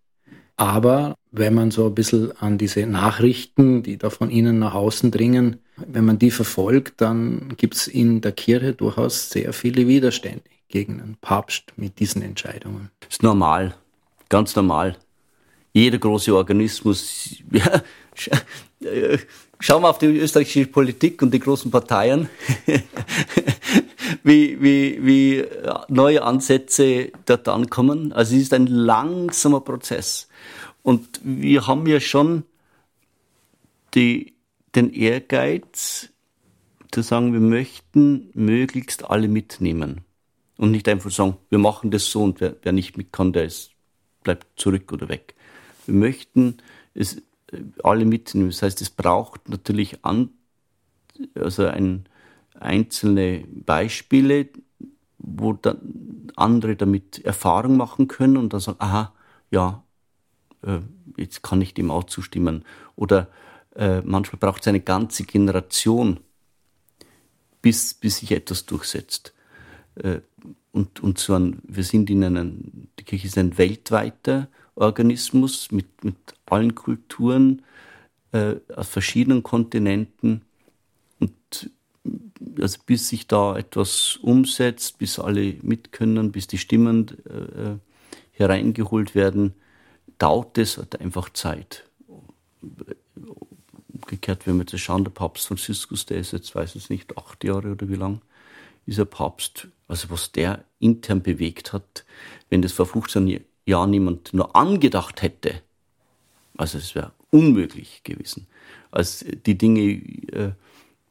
[0.55, 5.09] Aber wenn man so ein bisschen an diese Nachrichten, die da von innen nach außen
[5.11, 10.52] dringen, wenn man die verfolgt, dann gibt es in der Kirche durchaus sehr viele Widerstände
[10.73, 12.89] gegen einen Papst mit diesen Entscheidungen.
[13.01, 13.75] Das ist normal,
[14.27, 14.97] ganz normal.
[15.71, 17.83] Jeder große Organismus, ja,
[19.59, 22.27] schauen wir auf die österreichische Politik und die großen Parteien,
[24.23, 25.45] wie, wie, wie
[25.89, 28.11] neue Ansätze dort ankommen.
[28.11, 30.27] Also es ist ein langsamer Prozess.
[30.81, 32.45] Und wir haben ja schon
[33.93, 34.33] die,
[34.73, 36.09] den Ehrgeiz
[36.91, 40.03] zu sagen, wir möchten möglichst alle mitnehmen.
[40.57, 43.45] Und nicht einfach sagen, wir machen das so und wer, wer nicht mit kann, der
[43.45, 43.71] ist,
[44.23, 45.35] bleibt zurück oder weg.
[45.85, 46.57] Wir möchten
[46.93, 47.17] es
[47.51, 48.49] äh, alle mitnehmen.
[48.49, 50.29] Das heißt, es braucht natürlich an,
[51.35, 52.05] also ein,
[52.59, 54.49] einzelne Beispiele,
[55.17, 59.13] wo dann andere damit Erfahrung machen können und dann sagen, aha,
[59.51, 59.83] ja,
[60.63, 60.79] äh,
[61.17, 62.65] jetzt kann ich dem auch zustimmen.
[62.95, 63.27] Oder
[63.75, 66.19] äh, manchmal braucht es eine ganze Generation,
[67.61, 69.33] bis, bis sich etwas durchsetzt.
[69.95, 70.21] Äh,
[70.73, 76.03] und, und so ein, wir sind in einem, die Kirche ist ein weltweiter Organismus mit,
[76.03, 76.15] mit
[76.47, 77.61] allen Kulturen
[78.31, 80.41] äh, aus verschiedenen Kontinenten.
[81.19, 81.69] Und
[82.59, 87.77] also bis sich da etwas umsetzt, bis alle mitkönnen, bis die Stimmen äh,
[88.31, 89.53] hereingeholt werden,
[90.17, 91.87] dauert es halt einfach Zeit.
[93.89, 97.43] Umgekehrt, wenn wir jetzt schauen, der Papst Franziskus, der ist jetzt, weiß ich nicht, acht
[97.43, 98.21] Jahre oder wie lang,
[98.85, 99.67] ist er Papst.
[99.87, 102.05] Also was der intern bewegt hat,
[102.49, 105.61] wenn das vor 15 Jahren niemand nur angedacht hätte,
[106.57, 108.47] also es wäre unmöglich gewesen.
[108.91, 110.51] Als die Dinge, äh,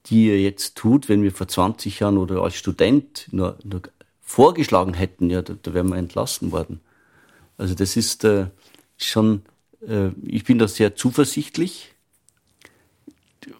[0.06, 3.82] die er jetzt tut, wenn wir vor 20 Jahren oder als Student nur, nur
[4.20, 6.80] vorgeschlagen hätten, ja, da, da wären wir entlassen worden.
[7.58, 8.48] Also das ist äh,
[8.96, 9.42] schon,
[9.86, 11.94] äh, ich bin da sehr zuversichtlich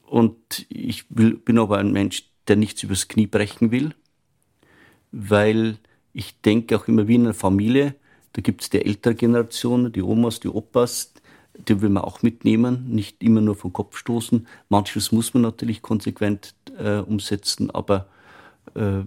[0.06, 3.94] und ich will, bin aber ein Mensch, der nichts übers Knie brechen will
[5.12, 5.78] weil
[6.12, 7.94] ich denke auch immer wie in einer Familie,
[8.32, 11.12] da gibt es die ältere Generation, die Omas, die Opas,
[11.54, 14.46] die will man auch mitnehmen, nicht immer nur vom Kopf stoßen.
[14.68, 18.08] Manches muss man natürlich konsequent äh, umsetzen, aber
[18.74, 19.02] äh,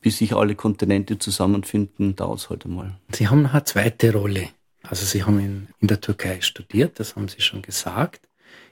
[0.00, 2.98] bis sich alle Kontinente zusammenfinden, dauert es halt einmal.
[3.12, 4.48] Sie haben eine zweite Rolle.
[4.82, 8.26] Also Sie haben in, in der Türkei studiert, das haben Sie schon gesagt.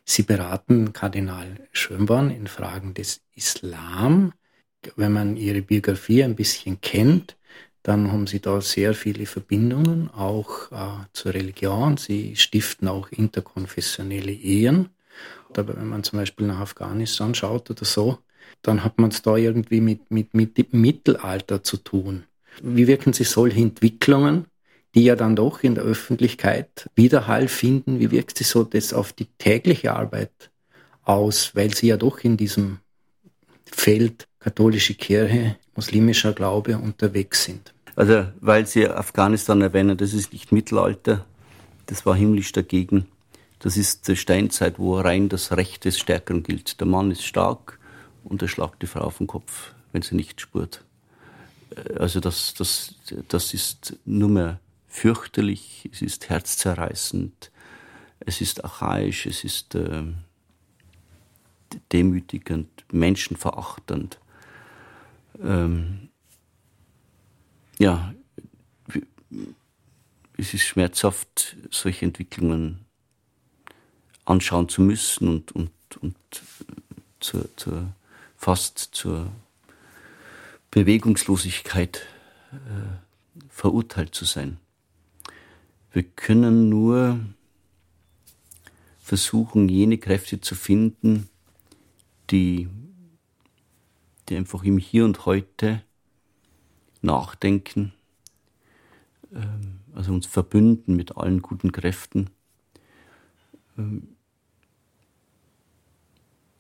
[0.05, 4.33] Sie beraten Kardinal Schönborn in Fragen des Islam
[4.97, 7.37] wenn man ihre Biografie ein bisschen kennt,
[7.83, 11.97] dann haben sie da sehr viele Verbindungen, auch äh, zur Religion.
[11.97, 14.91] Sie stiften auch interkonfessionelle Ehen.
[15.57, 18.19] Aber wenn man zum Beispiel nach Afghanistan schaut oder so,
[18.63, 22.25] dann hat man es da irgendwie mit, mit, mit dem Mittelalter zu tun.
[22.63, 24.47] Wie wirken sich solche Entwicklungen,
[24.95, 29.13] die ja dann doch in der Öffentlichkeit Widerhall finden, wie wirkt sich so das auf
[29.13, 30.51] die tägliche Arbeit
[31.05, 32.81] aus, weil sie ja doch in diesem
[33.73, 37.75] Feld katholische Kirche, muslimischer Glaube unterwegs sind.
[37.97, 41.25] Also, weil Sie Afghanistan erwähnen, das ist nicht Mittelalter,
[41.87, 43.07] das war himmlisch dagegen.
[43.59, 46.81] Das ist die Steinzeit, wo rein das Recht des Stärkeren gilt.
[46.81, 47.79] Der Mann ist stark
[48.23, 50.85] und er schlagt die Frau auf den Kopf, wenn sie nicht spürt.
[51.75, 52.95] Äh, also das, das,
[53.29, 57.51] das ist nur mehr fürchterlich, es ist herzzerreißend,
[58.21, 60.05] es ist archaisch, es ist äh,
[61.93, 64.19] demütigend, menschenverachtend.
[65.43, 66.09] Ähm,
[67.79, 68.13] ja,
[70.37, 72.85] es ist schmerzhaft, solche Entwicklungen
[74.25, 76.17] anschauen zu müssen und, und, und
[77.21, 77.93] zur, zur,
[78.37, 79.31] fast zur
[80.71, 82.07] Bewegungslosigkeit
[82.53, 82.57] äh,
[83.49, 84.59] verurteilt zu sein.
[85.93, 87.19] Wir können nur
[89.01, 91.29] versuchen, jene Kräfte zu finden,
[92.31, 92.69] die,
[94.29, 95.83] die einfach im Hier und Heute
[97.01, 97.93] nachdenken,
[99.33, 102.31] ähm, also uns verbünden mit allen guten Kräften.
[103.77, 104.17] Ähm,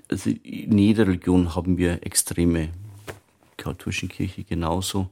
[0.08, 2.72] also in jeder Religion haben wir extreme
[3.56, 5.10] katholischen Kirche genauso.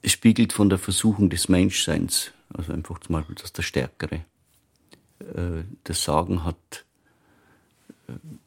[0.00, 4.24] Es spiegelt von der Versuchung des Menschseins, also einfach zum Beispiel, dass der Stärkere
[5.20, 6.84] äh, das Sagen hat.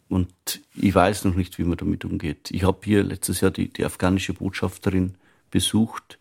[0.10, 0.34] Und
[0.76, 2.52] ich weiß noch nicht, wie man damit umgeht.
[2.52, 5.16] Ich habe hier letztes Jahr die, die afghanische Botschafterin
[5.52, 6.20] besucht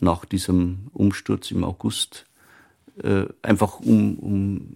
[0.00, 2.26] nach diesem Umsturz im August,
[3.02, 4.68] äh, einfach um, um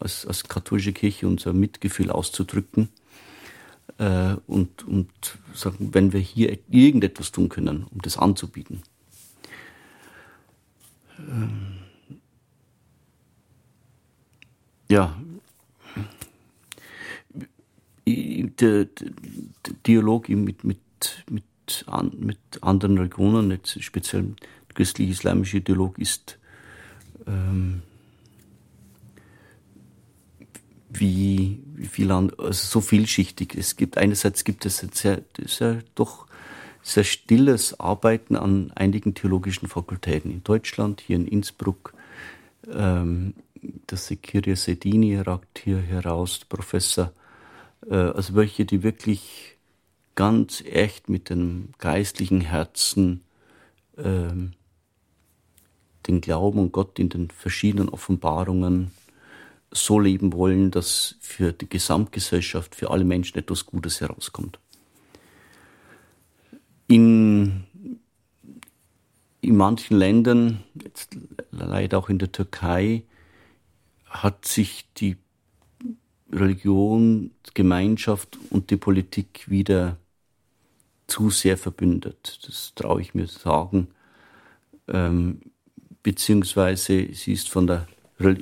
[0.00, 2.88] als, als katholische Kirche unser Mitgefühl auszudrücken
[3.98, 5.10] äh, und, und
[5.54, 8.82] sagen, wenn wir hier irgendetwas tun können, um das anzubieten.
[11.18, 11.78] Ähm,
[14.88, 15.16] ja,
[18.60, 18.86] der,
[19.86, 20.78] Dialog mit, mit,
[21.30, 21.44] mit,
[21.86, 26.38] an, mit anderen Religionen, jetzt speziell der christlich-islamische Dialog, ist
[27.26, 27.82] ähm,
[30.90, 33.54] wie, wie viel an, also so vielschichtig.
[33.56, 36.26] Es gibt einerseits gibt es sehr, sehr doch
[36.82, 41.94] sehr stilles Arbeiten an einigen theologischen Fakultäten in Deutschland, hier in Innsbruck.
[42.70, 43.34] Ähm,
[43.86, 47.12] das Sekiria Sedini ragt hier heraus, Professor,
[47.88, 49.56] äh, also welche, die wirklich
[50.14, 53.22] ganz echt mit dem geistlichen Herzen
[53.96, 54.52] ähm,
[56.06, 58.90] den Glauben an Gott in den verschiedenen Offenbarungen
[59.70, 64.58] so leben wollen, dass für die Gesamtgesellschaft, für alle Menschen etwas Gutes herauskommt.
[66.88, 67.64] In,
[69.40, 71.16] in manchen Ländern, jetzt
[71.50, 73.04] leider auch in der Türkei,
[74.04, 75.16] hat sich die
[76.32, 79.96] Religion, Gemeinschaft und die Politik wieder
[81.06, 82.40] zu sehr verbündet.
[82.46, 83.88] Das traue ich mir sagen.
[84.88, 85.40] Ähm,
[86.02, 87.86] beziehungsweise sie ist von der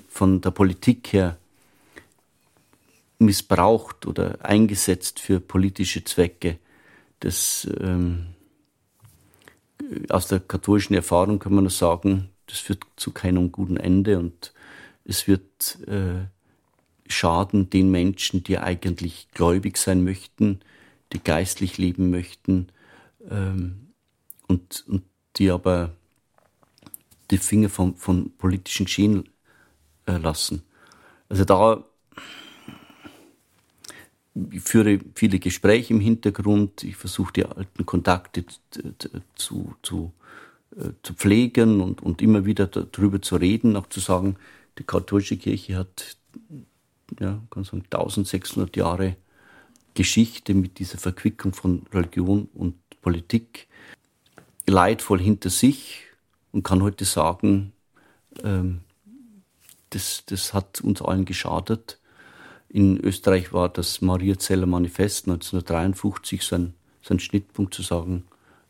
[0.09, 1.38] von der Politik her
[3.18, 6.59] missbraucht oder eingesetzt für politische Zwecke.
[7.20, 8.26] Das, ähm,
[10.09, 14.53] aus der katholischen Erfahrung kann man nur sagen, das führt zu keinem guten Ende und
[15.05, 16.26] es wird äh,
[17.11, 20.61] schaden den Menschen, die eigentlich gläubig sein möchten,
[21.12, 22.68] die geistlich leben möchten
[23.29, 23.88] ähm,
[24.46, 25.03] und, und
[25.37, 25.92] die aber
[27.31, 29.29] die Finger von, von politischen Geschehen
[30.07, 30.62] äh, lassen.
[31.29, 31.85] Also da
[34.53, 38.44] ich führe viele Gespräche im Hintergrund, ich versuche die alten Kontakte
[39.35, 40.12] zu, zu,
[40.77, 44.37] äh, zu pflegen und, und immer wieder darüber zu reden, auch zu sagen,
[44.79, 46.16] die katholische Kirche hat
[47.18, 49.16] ja, kann sagen, 1600 Jahre
[49.94, 53.66] Geschichte mit dieser Verquickung von Religion und Politik
[54.66, 56.03] leidvoll hinter sich
[56.53, 57.73] und kann heute sagen,
[58.42, 58.81] ähm,
[59.90, 61.99] das, das hat uns allen geschadet.
[62.68, 68.24] In Österreich war das Mariazeller Manifest 1953 so ein, so ein Schnittpunkt zu sagen,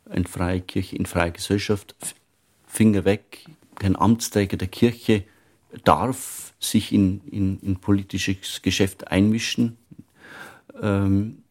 [0.09, 1.95] eine freie Kirche in freier Gesellschaft,
[2.65, 3.45] Finger weg,
[3.75, 5.23] kein Amtsträger der Kirche
[5.83, 9.77] darf sich in, in, in politisches Geschäft einmischen.
[10.81, 11.43] Ähm,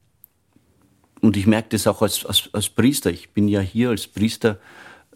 [1.20, 3.10] und ich merke das auch als, als, als Priester.
[3.10, 4.58] Ich bin ja hier als Priester,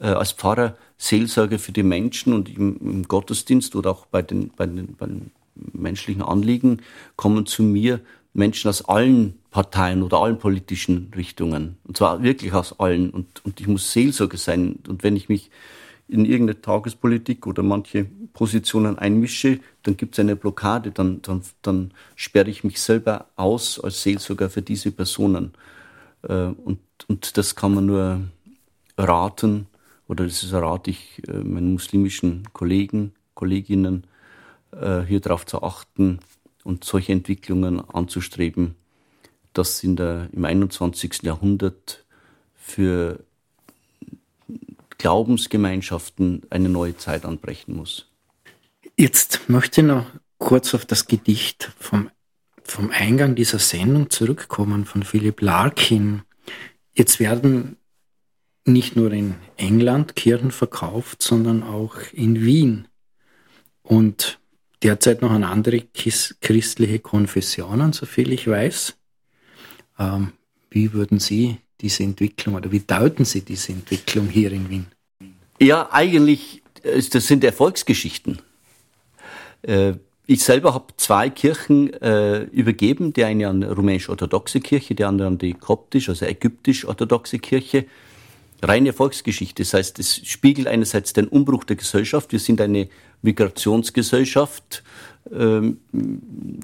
[0.01, 4.51] äh, als Pfarrer Seelsorge für die Menschen und im, im Gottesdienst oder auch bei den,
[4.57, 6.83] bei, den, bei den menschlichen Anliegen
[7.17, 8.01] kommen zu mir
[8.33, 11.77] Menschen aus allen Parteien oder allen politischen Richtungen.
[11.85, 13.11] Und zwar wirklich aus allen.
[13.11, 14.81] Und, und ich muss Seelsorge sein.
[14.89, 15.51] Und wenn ich mich
[16.09, 21.93] in irgendeine Tagespolitik oder manche Positionen einmische, dann gibt es eine Blockade, dann, dann, dann
[22.15, 25.53] sperre ich mich selber aus als Seelsorger für diese Personen.
[26.23, 28.21] Äh, und, und das kann man nur
[28.99, 29.67] raten,
[30.07, 34.07] oder das rate ich äh, meinen muslimischen Kollegen, Kolleginnen,
[34.73, 36.19] äh, hier darauf zu achten
[36.65, 38.75] und solche Entwicklungen anzustreben,
[39.53, 41.23] dass in der, im 21.
[41.23, 42.05] Jahrhundert
[42.55, 43.21] für
[44.99, 48.11] Glaubensgemeinschaften eine neue Zeit anbrechen muss.
[48.97, 50.07] Jetzt möchte ich noch
[50.39, 52.11] kurz auf das Gedicht vom,
[52.63, 56.23] vom Eingang dieser Sendung zurückkommen von Philipp Larkin.
[56.93, 57.77] Jetzt werden
[58.65, 62.89] nicht nur in England Kirchen verkauft, sondern auch in Wien.
[63.83, 64.39] Und
[64.83, 68.97] derzeit noch an andere christliche Konfessionen, soviel ich weiß.
[69.99, 70.33] Ähm,
[70.71, 74.87] wie würden Sie diese Entwicklung oder wie deuten Sie diese Entwicklung hier in Wien?
[75.61, 78.41] Ja, eigentlich, das sind Erfolgsgeschichten.
[79.63, 79.93] Äh,
[80.27, 85.37] ich selber habe zwei Kirchen äh, übergeben, die eine an rumänisch-orthodoxe Kirche, die andere an
[85.37, 87.85] die koptisch, also ägyptisch-orthodoxe Kirche
[88.63, 89.63] reine Volksgeschichte.
[89.63, 92.33] Das heißt, es spiegelt einerseits den Umbruch der Gesellschaft.
[92.33, 92.89] Wir sind eine
[93.21, 94.83] Migrationsgesellschaft.
[95.31, 95.79] Ähm,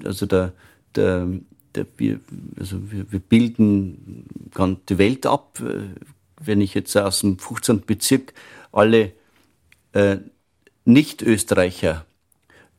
[0.03, 0.53] also der,
[0.95, 1.27] der,
[1.97, 2.19] wir,
[2.59, 4.25] also wir, wir bilden
[4.89, 5.59] die Welt ab.
[5.61, 5.83] Äh,
[6.43, 7.81] wenn ich jetzt aus dem 15.
[7.85, 8.33] Bezirk
[8.71, 9.11] alle
[9.93, 10.17] äh,
[10.85, 12.05] Nicht-Österreicher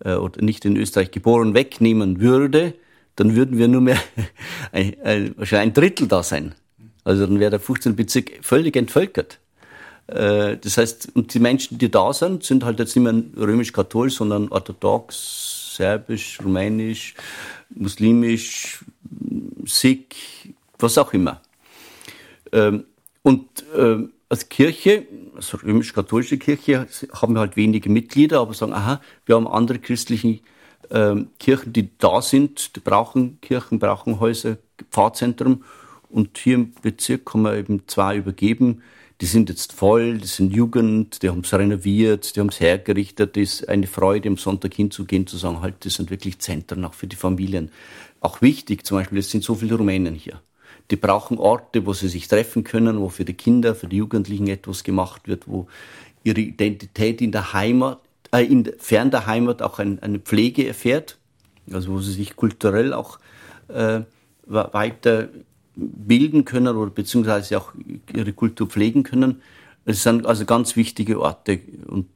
[0.05, 2.75] äh, oder nicht in Österreich geboren wegnehmen würde,
[3.17, 3.99] dann würden wir nur mehr
[4.73, 6.55] ein, ein, wahrscheinlich ein Drittel da sein.
[7.05, 7.97] Also dann wäre der 15.
[7.97, 9.39] Bezirk völlig entvölkert.
[10.07, 14.15] Äh, das heißt, und die Menschen, die da sind, sind halt jetzt nicht mehr römisch-katholisch,
[14.15, 17.15] sondern orthodox, serbisch, rumänisch,
[17.71, 18.85] muslimisch,
[19.65, 21.41] Sikh, was auch immer.
[22.53, 22.85] Ähm,
[23.23, 25.07] und ähm, als Kirche,
[25.37, 30.41] als römisch-katholische Kirche, haben wir halt wenige Mitglieder, aber sagen, aha, wir haben andere christliche
[30.91, 34.57] ähm, Kirchen, die da sind, die brauchen Kirchen, brauchen Häuser,
[34.91, 35.65] Pfarrzentrum
[36.09, 38.83] und hier im Bezirk haben wir eben zwei übergeben.
[39.23, 43.37] Die sind jetzt voll, die sind Jugend, die haben es renoviert, die haben es hergerichtet.
[43.37, 46.95] Das ist eine Freude, am Sonntag hinzugehen, zu sagen, halt, das sind wirklich Zentren auch
[46.95, 47.71] für die Familien.
[48.21, 50.43] Auch wichtig, zum Beispiel, es sind so viele Rumänen hier.
[50.91, 54.49] Die brauchen Orte, wo sie sich treffen können, wo für die Kinder, für die Jugendlichen
[54.49, 55.69] etwas gemacht wird, wo
[56.25, 58.01] ihre Identität in der Heimat,
[58.33, 61.17] äh, in, fern der Heimat auch ein, eine Pflege erfährt,
[61.71, 63.21] also wo sie sich kulturell auch
[63.69, 64.01] äh,
[64.47, 65.29] weiter
[65.75, 67.73] bilden können oder beziehungsweise auch
[68.15, 69.43] ihre Kultur pflegen können.
[69.85, 72.09] Es sind also ganz wichtige Orte und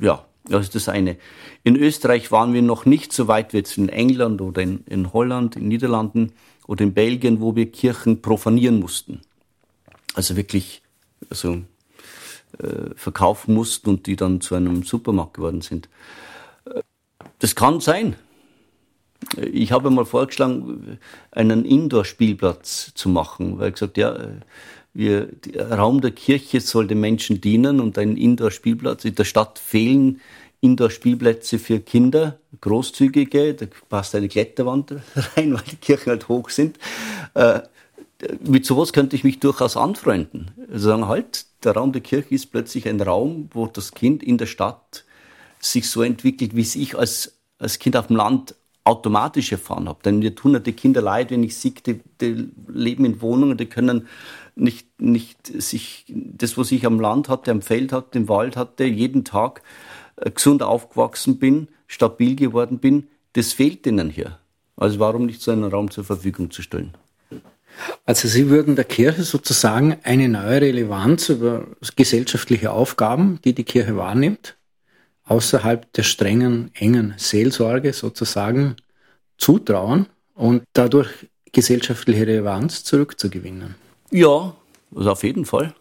[0.00, 1.16] ja, das ist das eine.
[1.62, 5.12] In Österreich waren wir noch nicht so weit wie jetzt in England oder in, in
[5.12, 6.32] Holland, in Niederlanden
[6.66, 9.20] oder in Belgien, wo wir Kirchen profanieren mussten.
[10.14, 10.82] Also wirklich
[11.30, 11.62] also,
[12.58, 15.88] äh, verkaufen mussten und die dann zu einem Supermarkt geworden sind.
[17.38, 18.16] Das kann sein,
[19.36, 20.98] ich habe mal vorgeschlagen,
[21.30, 24.16] einen Indoor-Spielplatz zu machen, weil ich gesagt, ja,
[24.94, 29.04] wir, der Raum der Kirche soll den Menschen dienen und ein Indoor-Spielplatz.
[29.04, 30.20] In der Stadt fehlen
[30.60, 34.92] Indoor-Spielplätze für Kinder, großzügige, da passt eine Kletterwand
[35.36, 36.78] rein, weil die Kirchen halt hoch sind.
[37.34, 37.60] Äh,
[38.40, 40.52] mit sowas könnte ich mich durchaus anfreunden.
[40.70, 44.38] Also sagen halt, der Raum der Kirche ist plötzlich ein Raum, wo das Kind in
[44.38, 45.04] der Stadt
[45.58, 48.54] sich so entwickelt, wie es ich als, als Kind auf dem Land
[48.84, 50.00] automatisch erfahren habe.
[50.04, 53.56] Denn mir tun ja die Kinder leid, wenn ich sehe, die, die leben in Wohnungen,
[53.56, 54.08] die können
[54.54, 58.84] nicht, nicht sich, das, was ich am Land hatte, am Feld hatte, im Wald hatte,
[58.84, 59.62] jeden Tag
[60.16, 64.38] äh, gesund aufgewachsen bin, stabil geworden bin, das fehlt ihnen hier.
[64.76, 66.94] Also warum nicht so einen Raum zur Verfügung zu stellen?
[68.04, 71.66] Also Sie würden der Kirche sozusagen eine neue Relevanz über
[71.96, 74.56] gesellschaftliche Aufgaben, die die Kirche wahrnimmt,
[75.24, 78.76] außerhalb der strengen, engen Seelsorge sozusagen
[79.36, 81.10] zutrauen und dadurch
[81.52, 83.74] gesellschaftliche Relevanz zurückzugewinnen.
[84.10, 84.54] Ja,
[84.94, 85.74] also auf jeden Fall.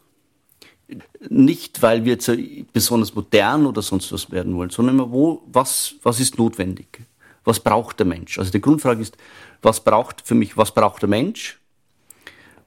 [1.29, 2.29] Nicht, weil wir jetzt
[2.73, 6.99] besonders modern oder sonst was werden wollen, sondern immer, wo, was, was ist notwendig?
[7.43, 8.37] Was braucht der Mensch?
[8.37, 9.17] Also die Grundfrage ist,
[9.61, 11.59] was braucht für mich, was braucht der Mensch?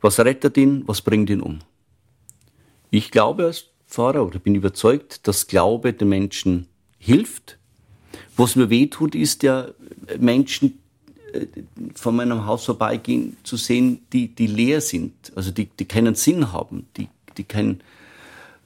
[0.01, 0.83] Was rettet ihn?
[0.87, 1.61] Was bringt ihn um?
[2.91, 3.45] Ich glaube
[3.95, 6.67] Pfarrer oder bin überzeugt, dass Glaube den Menschen
[6.99, 7.59] hilft.
[8.37, 9.69] Was mir wehtut, ist ja
[10.19, 10.81] Menschen
[11.33, 11.47] äh,
[11.95, 16.53] von meinem Haus vorbeigehen zu sehen, die, die leer sind, also die, die keinen Sinn
[16.53, 17.83] haben, die, die kein,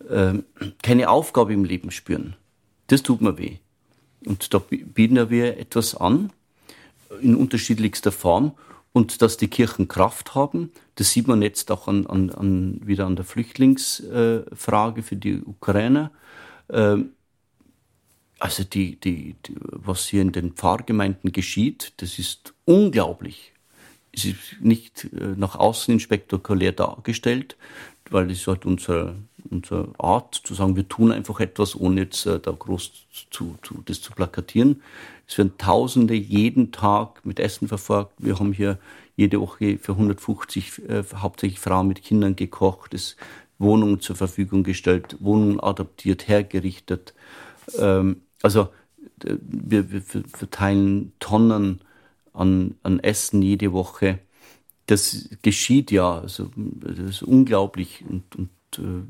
[0.09, 0.35] äh,
[0.83, 2.35] keine Aufgabe im Leben spüren.
[2.87, 3.57] Das tut mir weh.
[4.25, 6.33] Und da bieten wir etwas an,
[7.21, 8.53] in unterschiedlichster Form.
[8.93, 13.07] Und dass die Kirchen Kraft haben, das sieht man jetzt auch an, an, an wieder
[13.07, 16.11] an der Flüchtlingsfrage für die Ukrainer.
[16.71, 17.11] Ähm,
[18.39, 23.53] also die, die, die, was hier in den Pfarrgemeinden geschieht, das ist unglaublich.
[24.13, 27.57] es ist nicht äh, nach außen spektakulär dargestellt,
[28.11, 29.17] weil es halt unsere,
[29.51, 32.93] unsere Art zu sagen, wir tun einfach etwas, ohne jetzt äh, da groß
[33.31, 34.83] zu, zu, das zu plakatieren.
[35.29, 38.13] Es werden Tausende jeden Tag mit Essen verfolgt.
[38.19, 38.79] Wir haben hier
[39.15, 43.17] jede Woche für 150 äh, hauptsächlich Frauen mit Kindern gekocht, es
[43.59, 47.13] Wohnungen zur Verfügung gestellt, Wohnungen adaptiert, hergerichtet.
[47.79, 48.69] Ähm, also
[49.23, 51.81] wir, wir verteilen Tonnen
[52.33, 54.21] an, an Essen jede Woche.
[54.87, 58.49] Das geschieht ja, also das ist unglaublich und, und,
[58.79, 59.03] äh,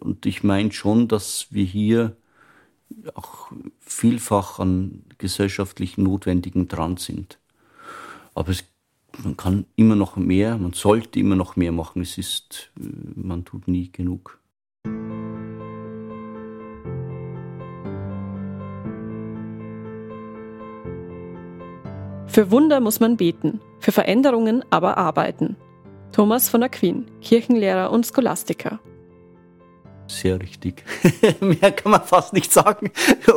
[0.00, 2.16] und ich meine schon, dass wir hier
[3.14, 7.38] auch vielfach an gesellschaftlichen Notwendigen dran sind.
[8.34, 8.64] Aber es,
[9.22, 12.02] man kann immer noch mehr, man sollte immer noch mehr machen.
[12.02, 12.84] Es ist, äh,
[13.14, 14.38] man tut nie genug.
[22.26, 25.56] Für Wunder muss man beten, für Veränderungen aber arbeiten.
[26.12, 28.80] Thomas von Aquin, Kirchenlehrer und Scholastiker.
[30.12, 30.84] Sehr richtig.
[31.40, 32.90] Mehr kann man fast nicht sagen.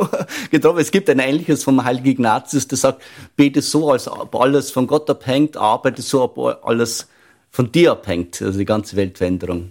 [0.78, 3.02] es gibt ein ähnliches vom heiligen Ignatius, der sagt,
[3.34, 7.08] bete so, als ob alles von Gott abhängt, arbeite so, ob alles
[7.50, 9.70] von dir abhängt, also die ganze Weltveränderung.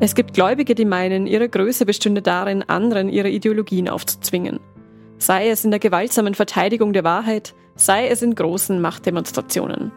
[0.00, 4.58] Es gibt Gläubige, die meinen, ihre Größe bestünde darin, anderen ihre Ideologien aufzuzwingen.
[5.18, 9.90] Sei es in der gewaltsamen Verteidigung der Wahrheit, sei es in großen Machtdemonstrationen.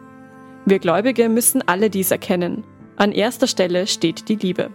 [0.66, 2.64] Wir Gläubige müssen alle dies erkennen.
[2.96, 4.70] An erster Stelle steht die Liebe.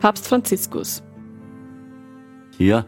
[0.00, 1.02] Papst Franziskus.
[2.58, 2.86] Ja,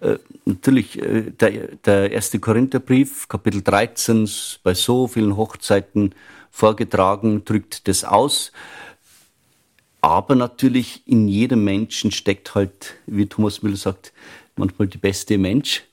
[0.00, 4.28] äh, natürlich, äh, der, der erste Korintherbrief, Kapitel 13,
[4.62, 6.14] bei so vielen Hochzeiten
[6.50, 8.52] vorgetragen, drückt das aus.
[10.00, 14.12] Aber natürlich in jedem Menschen steckt halt, wie Thomas Müller sagt,
[14.56, 15.87] manchmal die beste Mensch.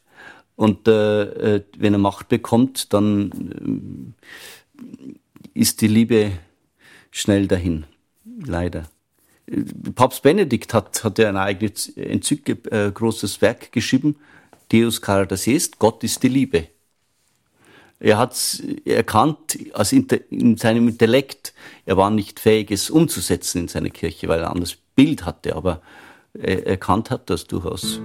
[0.55, 4.13] Und äh, äh wenn er Macht bekommt, dann
[5.53, 6.31] äh, ist die Liebe
[7.11, 7.85] schnell dahin.
[8.45, 8.89] Leider.
[9.93, 14.15] Papst Benedikt hat, hat ja ein eigenes entzück äh, großes Werk geschrieben,
[14.71, 16.67] Deus Caritas est, Gott ist die Liebe.
[17.99, 19.95] Er hat erkannt, also
[20.29, 21.53] in seinem Intellekt,
[21.85, 25.55] er war nicht fähig, es umzusetzen in seiner Kirche, weil er ein anderes Bild hatte,
[25.55, 25.81] aber
[26.33, 28.01] er erkannt hat das durchaus.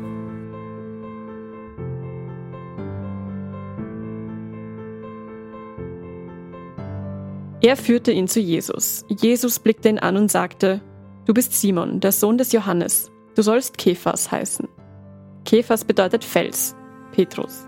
[7.63, 9.05] Er führte ihn zu Jesus.
[9.09, 10.81] Jesus blickte ihn an und sagte,
[11.27, 13.11] Du bist Simon, der Sohn des Johannes.
[13.35, 14.67] Du sollst Kephas heißen.
[15.45, 16.75] Kephas bedeutet Fels,
[17.13, 17.67] Petrus.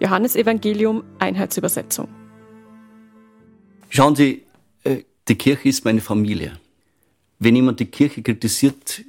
[0.00, 2.08] Johannesevangelium, Einheitsübersetzung.
[3.88, 4.42] Schauen Sie,
[4.82, 6.58] äh, die Kirche ist meine Familie.
[7.38, 9.04] Wenn jemand die Kirche kritisiert,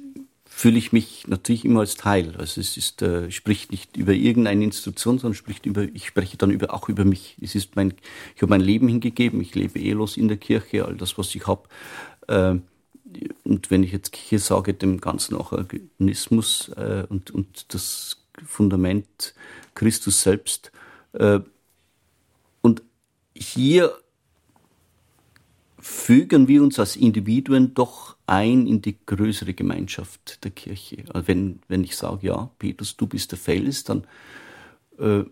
[0.56, 2.36] fühle ich mich natürlich immer als Teil.
[2.38, 6.52] Also es ist, äh, spricht nicht über irgendeine Institution, sondern spricht über, ich spreche dann
[6.52, 7.36] über, auch über mich.
[7.42, 7.92] Es ist mein,
[8.36, 11.48] ich habe mein Leben hingegeben, ich lebe ehelos in der Kirche, all das, was ich
[11.48, 11.68] habe.
[12.28, 12.54] Äh,
[13.42, 19.34] und wenn ich jetzt Kirche sage, dem ganzen auch Organismus äh, und, und das Fundament
[19.74, 20.70] Christus selbst,
[21.14, 21.40] äh,
[22.62, 22.82] und
[23.34, 23.92] hier
[25.80, 31.04] fügen wir uns als Individuen doch ein in die größere Gemeinschaft der Kirche.
[31.12, 34.06] Also wenn, wenn ich sage, ja, Petrus, du bist der Fels, dann
[34.98, 35.24] äh,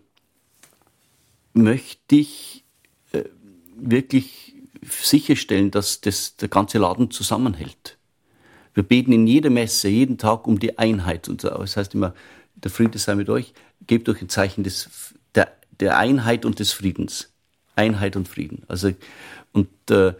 [1.53, 2.63] möchte ich
[3.11, 3.23] äh,
[3.75, 7.97] wirklich sicherstellen, dass das, der ganze Laden zusammenhält.
[8.73, 11.29] Wir beten in jeder Messe, jeden Tag um die Einheit.
[11.29, 12.13] Und das heißt immer,
[12.55, 13.53] der Friede sei mit euch,
[13.85, 17.29] gebt euch ein Zeichen des, der der Einheit und des Friedens.
[17.75, 18.63] Einheit und Frieden.
[18.67, 18.91] Also,
[19.51, 20.13] und äh,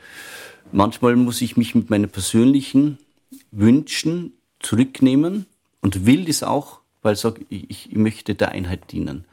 [0.74, 2.98] manchmal muss ich mich mit meinen persönlichen
[3.52, 5.46] Wünschen zurücknehmen
[5.82, 9.26] und will das auch, weil ich sage, ich, möchte der Einheit dienen.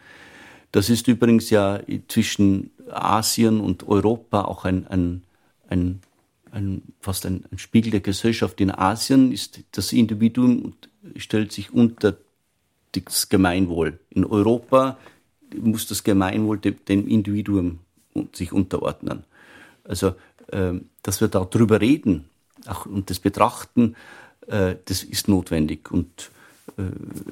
[0.72, 5.22] Das ist übrigens ja zwischen Asien und Europa auch ein, ein,
[5.68, 6.00] ein,
[6.52, 8.60] ein fast ein, ein, Spiegel der Gesellschaft.
[8.60, 12.16] In Asien ist das Individuum und stellt sich unter
[12.92, 13.98] das Gemeinwohl.
[14.10, 14.98] In Europa
[15.60, 17.80] muss das Gemeinwohl dem Individuum
[18.32, 19.24] sich unterordnen.
[19.84, 20.14] Also,
[20.50, 22.30] dass wir darüber reden
[22.66, 23.96] auch, und das betrachten,
[24.46, 25.90] äh, das ist notwendig.
[25.90, 26.30] Und
[26.76, 26.82] äh,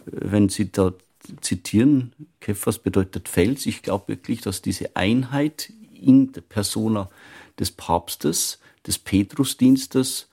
[0.05, 0.93] wenn Sie da
[1.41, 7.11] zitieren, Kephas bedeutet Fels, ich glaube wirklich, dass diese Einheit in der Persona
[7.59, 10.29] des Papstes, des Petrusdienstes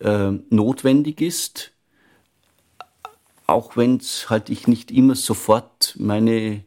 [0.00, 1.72] äh, notwendig ist,
[3.46, 6.64] auch wenn es halt ich nicht immer sofort meine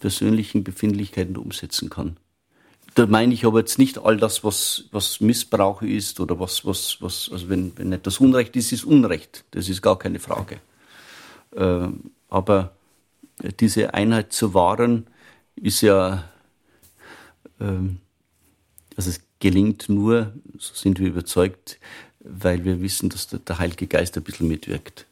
[0.00, 2.16] persönlichen Befindlichkeiten umsetzen kann.
[2.94, 6.98] Da meine ich aber jetzt nicht all das, was, was Missbrauch ist oder was, was,
[7.00, 9.44] was, also wenn, wenn etwas Unrecht ist, ist Unrecht.
[9.50, 10.60] Das ist gar keine Frage.
[11.56, 11.88] Äh,
[12.28, 12.76] aber
[13.60, 15.08] diese Einheit zu wahren,
[15.56, 16.24] ist ja,
[17.60, 17.98] ähm,
[18.96, 21.78] also es gelingt nur, so sind wir überzeugt,
[22.20, 25.06] weil wir wissen, dass der Heilige Geist ein bisschen mitwirkt.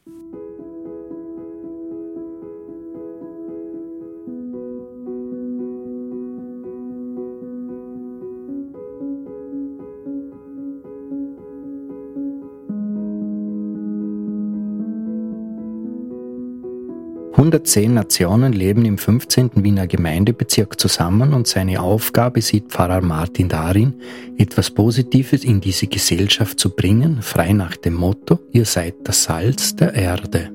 [17.63, 19.51] 110 Nationen leben im 15.
[19.63, 23.95] Wiener Gemeindebezirk zusammen und seine Aufgabe sieht Pfarrer Martin darin,
[24.37, 29.77] etwas Positives in diese Gesellschaft zu bringen, frei nach dem Motto, ihr seid das Salz
[29.77, 30.51] der Erde.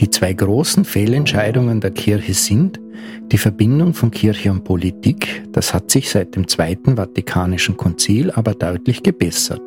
[0.00, 2.80] Die zwei großen Fehlentscheidungen der Kirche sind
[3.30, 8.54] die Verbindung von Kirche und Politik, das hat sich seit dem Zweiten Vatikanischen Konzil aber
[8.54, 9.62] deutlich gebessert.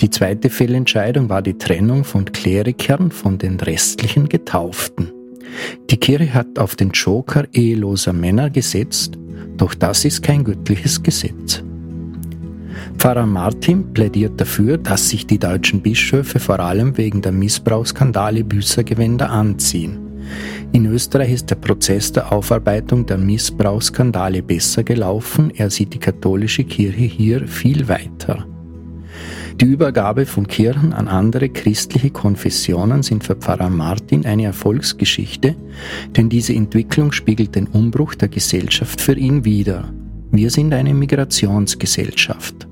[0.00, 5.12] Die zweite Fehlentscheidung war die Trennung von Klerikern von den restlichen Getauften.
[5.90, 9.18] Die Kirche hat auf den Joker eheloser Männer gesetzt,
[9.56, 11.62] doch das ist kein göttliches Gesetz.
[12.98, 19.30] Pfarrer Martin plädiert dafür, dass sich die deutschen Bischöfe vor allem wegen der Missbrauchsskandale Büßergewänder
[19.30, 19.98] anziehen.
[20.72, 26.64] In Österreich ist der Prozess der Aufarbeitung der Missbrauchsskandale besser gelaufen, er sieht die katholische
[26.64, 28.46] Kirche hier viel weiter.
[29.60, 35.54] Die Übergabe von Kirchen an andere christliche Konfessionen sind für Pfarrer Martin eine Erfolgsgeschichte,
[36.16, 39.92] denn diese Entwicklung spiegelt den Umbruch der Gesellschaft für ihn wider.
[40.30, 42.66] Wir sind eine Migrationsgesellschaft.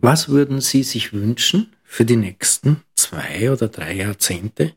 [0.00, 4.72] Was würden Sie sich wünschen für die nächsten zwei oder drei Jahrzehnte,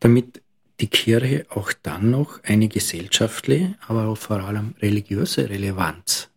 [0.00, 0.42] damit
[0.80, 6.30] die Kirche auch dann noch eine gesellschaftliche, aber auch vor allem religiöse Relevanz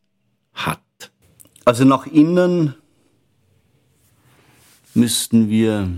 [0.54, 0.82] hat?
[1.66, 2.76] Also nach innen
[4.94, 5.90] müssten wir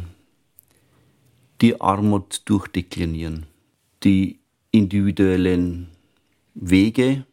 [1.61, 3.47] die Armut durchdeklinieren,
[4.03, 4.39] die
[4.71, 5.89] individuellen
[6.53, 7.25] Wege.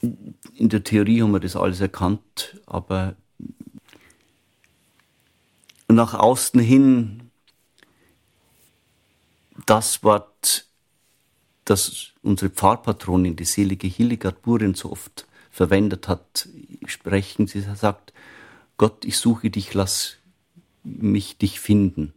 [0.00, 3.16] In der Theorie haben wir das alles erkannt, aber
[5.88, 7.23] nach außen hin
[9.66, 10.66] das Wort,
[11.64, 16.48] das unsere Pfarrpatronin, die selige Hildegard Buren, so oft verwendet hat,
[16.86, 17.46] sprechen.
[17.46, 18.12] Sie sagt,
[18.76, 20.16] Gott, ich suche dich, lass
[20.82, 22.12] mich dich finden.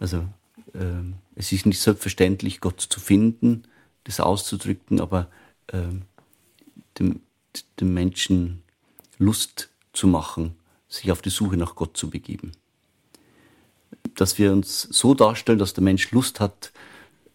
[0.00, 0.28] Also
[0.74, 1.02] äh,
[1.34, 3.64] es ist nicht selbstverständlich, Gott zu finden,
[4.04, 5.28] das auszudrücken, aber
[5.68, 5.82] äh,
[6.98, 7.20] dem,
[7.80, 8.62] dem Menschen
[9.18, 10.56] Lust zu machen,
[10.88, 12.52] sich auf die Suche nach Gott zu begeben.
[14.18, 16.72] Dass wir uns so darstellen, dass der Mensch Lust hat,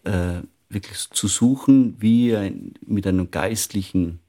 [0.04, 2.52] äh, wirklich zu suchen, wie er
[2.86, 4.20] mit einem geistlichen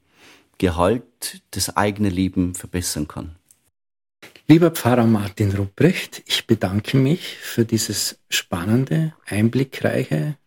[0.58, 3.36] Gehalt das eigene Leben verbessern kann.
[4.48, 10.38] Lieber Pfarrer Martin Rupprecht, ich bedanke mich für dieses spannende, einblickreiche,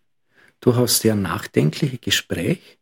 [0.60, 2.79] durchaus sehr nachdenkliche Gespräch.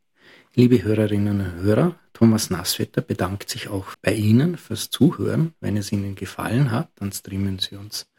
[0.55, 5.55] Liebe Hörerinnen und Hörer, Thomas Nasswetter bedankt sich auch bei Ihnen fürs Zuhören.
[5.61, 8.11] Wenn es Ihnen gefallen hat, dann streamen Sie uns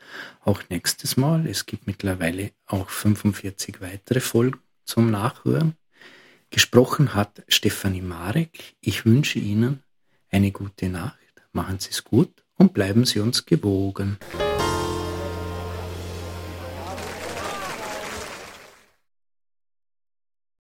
[0.45, 1.47] auch nächstes Mal.
[1.47, 5.73] Es gibt mittlerweile auch 45 weitere Folgen zum Nachhören.
[6.49, 8.75] Gesprochen hat Stefanie Marek.
[8.79, 9.83] Ich wünsche Ihnen
[10.29, 11.17] eine gute Nacht.
[11.51, 14.17] Machen Sie es gut und bleiben Sie uns gewogen.